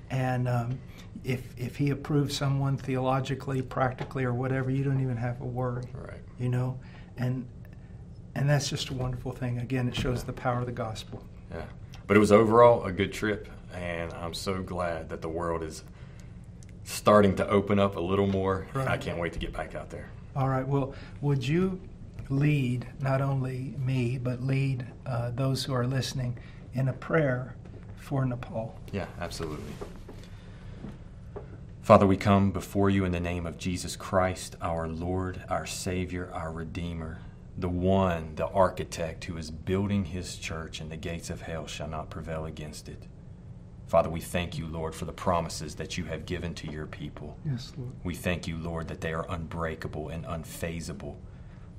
and 0.10 0.47
um, 0.47 0.80
if 1.24 1.58
if 1.58 1.76
he 1.76 1.89
approves 1.89 2.36
someone 2.36 2.78
theologically, 2.78 3.62
practically, 3.62 4.24
or 4.24 4.34
whatever, 4.34 4.69
you 4.69 4.84
don't 4.84 5.02
even 5.02 5.17
have 5.17 5.41
a 5.41 5.45
worry, 5.45 5.86
right? 5.93 6.21
You 6.39 6.50
know, 6.50 6.80
and 7.17 7.47
and 8.36 8.50
that's 8.50 8.69
just 8.69 8.89
a 8.89 8.93
wonderful 8.93 9.32
thing. 9.32 9.60
Again, 9.60 9.88
it 9.88 9.95
shows 9.95 10.24
the 10.24 10.34
power 10.34 10.60
of 10.60 10.65
the 10.65 10.71
gospel. 10.71 11.24
Yeah, 11.52 11.65
but 12.08 12.17
it 12.17 12.19
was 12.19 12.32
overall 12.32 12.84
a 12.86 12.91
good 12.91 13.13
trip, 13.13 13.47
and 13.74 14.13
I'm 14.13 14.34
so 14.34 14.62
glad 14.62 15.10
that 15.10 15.21
the 15.21 15.30
world 15.30 15.63
is 15.63 15.84
starting 16.84 17.36
to 17.36 17.47
open 17.47 17.80
up 17.80 17.95
a 17.95 18.00
little 18.00 18.28
more. 18.28 18.67
Right. 18.74 18.88
I 18.88 18.97
can't 18.97 19.19
wait 19.19 19.34
to 19.34 19.39
get 19.39 19.54
back 19.54 19.76
out 19.76 19.89
there. 19.89 20.10
All 20.36 20.50
right. 20.50 20.67
Well, 20.67 20.93
would 21.21 21.45
you 21.45 21.80
lead 22.30 22.88
not 23.02 23.21
only 23.21 23.76
me 23.78 24.17
but 24.17 24.41
lead 24.41 24.88
uh, 25.06 25.32
those 25.32 25.65
who 25.65 25.74
are 25.74 25.86
listening 25.86 26.38
in 26.74 26.88
a 26.88 26.93
prayer 26.93 27.56
for 28.02 28.26
Nepal. 28.26 28.78
Yeah, 28.92 29.06
absolutely. 29.20 29.74
Father, 31.82 32.06
we 32.06 32.18
come 32.18 32.52
before 32.52 32.90
you 32.90 33.06
in 33.06 33.12
the 33.12 33.20
name 33.20 33.46
of 33.46 33.58
Jesus 33.58 33.96
Christ, 33.96 34.56
our 34.62 34.88
Lord, 34.88 35.44
our 35.50 35.66
Savior, 35.66 36.30
our 36.34 36.52
Redeemer. 36.52 37.20
the 37.58 37.70
one, 37.70 38.36
the 38.36 38.48
architect 38.48 39.26
who 39.26 39.38
is 39.38 39.52
building 39.52 40.06
his 40.06 40.38
church, 40.38 40.80
and 40.80 40.90
the 40.92 40.98
gates 40.98 41.30
of 41.30 41.42
hell 41.42 41.68
shall 41.68 41.88
not 41.88 42.10
prevail 42.10 42.46
against 42.46 42.88
it. 42.90 43.04
Father, 43.88 44.10
we 44.10 44.22
thank 44.22 44.58
you, 44.58 44.66
Lord, 44.68 44.96
for 44.96 45.06
the 45.06 45.12
promises 45.12 45.76
that 45.76 45.98
you 45.98 46.06
have 46.06 46.26
given 46.26 46.54
to 46.56 46.72
your 46.72 46.86
people. 46.88 47.38
Yes, 47.46 47.74
Lord. 47.78 47.92
We 48.04 48.16
thank 48.16 48.48
you, 48.48 48.58
Lord, 48.58 48.88
that 48.88 49.02
they 49.02 49.14
are 49.14 49.26
unbreakable 49.30 50.08
and 50.10 50.26
unfazable. 50.26 51.18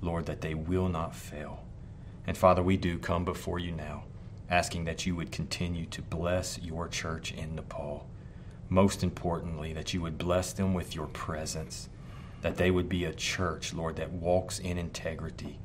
Lord, 0.02 0.26
that 0.26 0.42
they 0.42 0.54
will 0.54 0.88
not 0.88 1.14
fail. 1.16 1.64
And 2.26 2.36
Father, 2.36 2.62
we 2.62 2.76
do 2.76 2.98
come 2.98 3.24
before 3.24 3.58
you 3.58 3.72
now, 3.72 4.04
asking 4.52 4.84
that 4.84 5.06
you 5.06 5.16
would 5.16 5.32
continue 5.32 5.86
to 5.86 6.02
bless 6.02 6.58
your 6.58 6.86
church 6.86 7.32
in 7.32 7.54
Nepal. 7.54 8.06
Most 8.68 9.02
importantly, 9.02 9.72
that 9.72 9.94
you 9.94 10.02
would 10.02 10.18
bless 10.18 10.52
them 10.52 10.74
with 10.74 10.94
your 10.94 11.06
presence, 11.06 11.88
that 12.42 12.58
they 12.58 12.70
would 12.70 12.86
be 12.86 13.06
a 13.06 13.14
church, 13.14 13.72
Lord, 13.72 13.96
that 13.96 14.12
walks 14.12 14.58
in 14.58 14.76
integrity, 14.76 15.58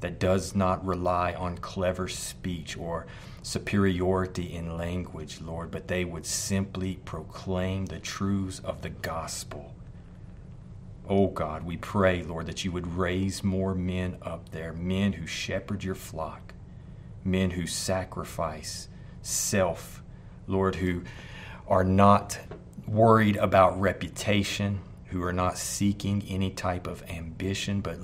that 0.00 0.20
does 0.20 0.54
not 0.54 0.84
rely 0.84 1.32
on 1.32 1.56
clever 1.56 2.06
speech 2.06 2.76
or 2.76 3.06
superiority 3.42 4.54
in 4.54 4.76
language, 4.76 5.40
Lord, 5.40 5.70
but 5.70 5.88
they 5.88 6.04
would 6.04 6.26
simply 6.26 6.96
proclaim 7.06 7.86
the 7.86 7.98
truths 7.98 8.58
of 8.58 8.82
the 8.82 8.90
gospel. 8.90 9.74
Oh 11.08 11.28
God, 11.28 11.64
we 11.64 11.78
pray, 11.78 12.22
Lord, 12.22 12.44
that 12.44 12.62
you 12.62 12.72
would 12.72 12.94
raise 12.94 13.42
more 13.42 13.74
men 13.74 14.18
up 14.20 14.50
there, 14.50 14.74
men 14.74 15.14
who 15.14 15.26
shepherd 15.26 15.82
your 15.82 15.94
flock, 15.94 16.43
men 17.24 17.50
who 17.50 17.66
sacrifice 17.66 18.88
self, 19.22 20.02
Lord, 20.46 20.76
who 20.76 21.02
are 21.66 21.84
not 21.84 22.38
worried 22.86 23.36
about 23.36 23.80
reputation, 23.80 24.80
who 25.06 25.22
are 25.22 25.32
not 25.32 25.56
seeking 25.56 26.22
any 26.28 26.50
type 26.50 26.86
of 26.86 27.02
ambition, 27.08 27.80
but 27.80 27.98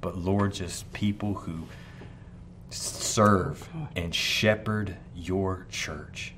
but 0.00 0.16
Lord, 0.16 0.54
just 0.54 0.92
people 0.92 1.34
who 1.34 1.66
serve 2.70 3.68
and 3.94 4.14
shepherd 4.14 4.96
your 5.14 5.66
church. 5.70 6.34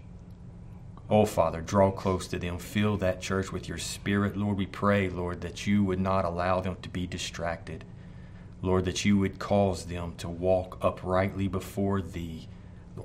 Oh, 1.11 1.25
Father, 1.25 1.61
draw 1.63 1.91
close 1.91 2.29
to 2.29 2.39
them. 2.39 2.59
Fill 2.59 2.99
that 2.99 3.21
church 3.21 3.51
with 3.51 3.69
your 3.69 3.79
spirit. 3.79 4.37
Lord, 4.37 4.59
we 4.59 4.67
pray, 4.67 5.09
Lord, 5.09 5.41
that 5.41 5.67
you 5.67 5.83
would 5.85 6.01
not 6.01 6.25
allow 6.25 6.61
them 6.61 6.77
to 6.83 6.89
be 6.89 7.07
distracted. 7.07 7.85
Lord, 8.61 8.85
that 8.87 9.05
you 9.05 9.19
would 9.19 9.39
cause 9.39 9.85
them 9.85 10.15
to 10.19 10.29
walk 10.29 10.79
uprightly 10.83 11.49
before 11.49 12.03
thee, 12.03 12.49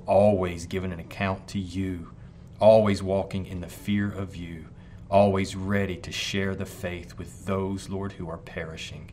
always 0.06 0.66
giving 0.66 0.92
an 0.92 1.00
account 1.00 1.46
to 1.48 1.58
you, 1.58 2.10
always 2.60 3.02
walking 3.02 3.46
in 3.46 3.60
the 3.60 3.68
fear 3.68 4.10
of 4.10 4.34
you, 4.34 4.66
always 5.10 5.54
ready 5.54 5.96
to 5.96 6.10
share 6.10 6.54
the 6.54 6.66
faith 6.66 7.16
with 7.18 7.46
those, 7.46 7.88
Lord, 7.88 8.12
who 8.12 8.28
are 8.28 8.38
perishing. 8.38 9.10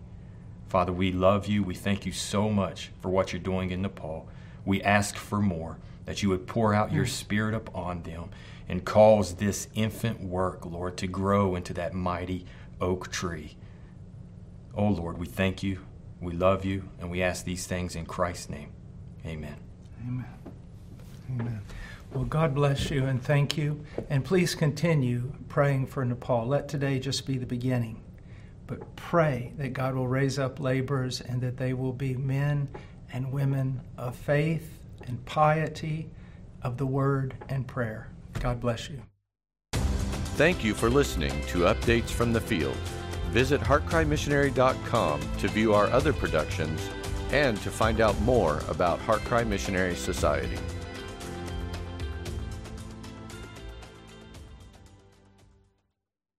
Father, 0.68 0.94
we 0.94 1.12
love 1.12 1.48
you. 1.48 1.64
We 1.64 1.76
thank 1.76 2.06
you 2.06 2.12
so 2.12 2.50
much 2.50 2.92
for 3.02 3.10
what 3.10 3.34
you're 3.34 3.42
doing 3.42 3.72
in 3.72 3.82
Nepal. 3.82 4.28
We 4.66 4.82
ask 4.82 5.16
for 5.16 5.42
more, 5.42 5.78
that 6.06 6.24
you 6.24 6.30
would 6.30 6.48
pour 6.48 6.74
out 6.74 6.92
your 6.92 7.06
mm. 7.06 7.10
spirit 7.10 7.54
upon 7.54 8.04
them 8.04 8.30
and 8.68 8.86
cause 8.86 9.36
this 9.36 9.68
infant 9.76 10.22
work, 10.22 10.66
Lord, 10.66 10.98
to 10.98 11.08
grow 11.08 11.56
into 11.56 11.74
that 11.74 11.94
mighty 11.94 12.46
oak 12.80 13.12
tree. 13.12 13.58
Oh, 14.74 14.88
Lord, 14.88 15.18
we 15.18 15.28
thank 15.28 15.62
you, 15.62 15.80
we 16.22 16.34
love 16.34 16.64
you, 16.64 16.88
and 17.00 17.10
we 17.10 17.24
ask 17.24 17.44
these 17.44 17.66
things 17.66 17.96
in 17.96 18.06
Christ's 18.06 18.50
name. 18.50 18.72
Amen. 19.26 19.56
Amen. 20.08 20.26
Amen. 21.32 21.62
Well, 22.14 22.26
God 22.26 22.54
bless 22.54 22.92
you 22.92 23.06
and 23.06 23.24
thank 23.24 23.58
you. 23.58 23.84
And 24.10 24.24
please 24.24 24.54
continue 24.54 25.32
praying 25.48 25.88
for 25.88 26.04
Nepal. 26.04 26.46
Let 26.46 26.68
today 26.68 27.00
just 27.00 27.26
be 27.26 27.38
the 27.38 27.46
beginning. 27.46 28.04
But 28.68 28.96
pray 28.96 29.54
that 29.58 29.74
God 29.74 29.96
will 29.96 30.08
raise 30.08 30.38
up 30.38 30.60
laborers 30.60 31.22
and 31.22 31.42
that 31.42 31.58
they 31.58 31.74
will 31.74 31.94
be 31.94 32.16
men 32.16 32.68
and 33.14 33.32
women 33.32 33.82
of 33.98 34.16
faith 34.16 34.80
and 35.08 35.24
piety, 35.26 36.10
of 36.62 36.78
the 36.78 36.86
word 36.86 37.34
and 37.50 37.68
prayer. 37.68 38.10
God 38.40 38.60
bless 38.60 38.90
you. 38.90 39.02
Thank 40.36 40.64
you 40.64 40.74
for 40.74 40.90
listening 40.90 41.32
to 41.48 41.60
Updates 41.60 42.10
from 42.10 42.34
the 42.34 42.42
Field. 42.42 42.78
Visit 43.32 43.62
heartcrymissionary.com 43.62 45.22
to 45.38 45.48
view 45.48 45.74
our 45.74 45.88
other 45.88 46.12
productions 46.12 46.90
and 47.32 47.58
to 47.62 47.72
find 47.72 48.02
out 48.02 48.20
more 48.22 48.62
about 48.68 49.00
Heartcry 49.00 49.48
Missionary 49.48 49.96
Society. 49.96 50.58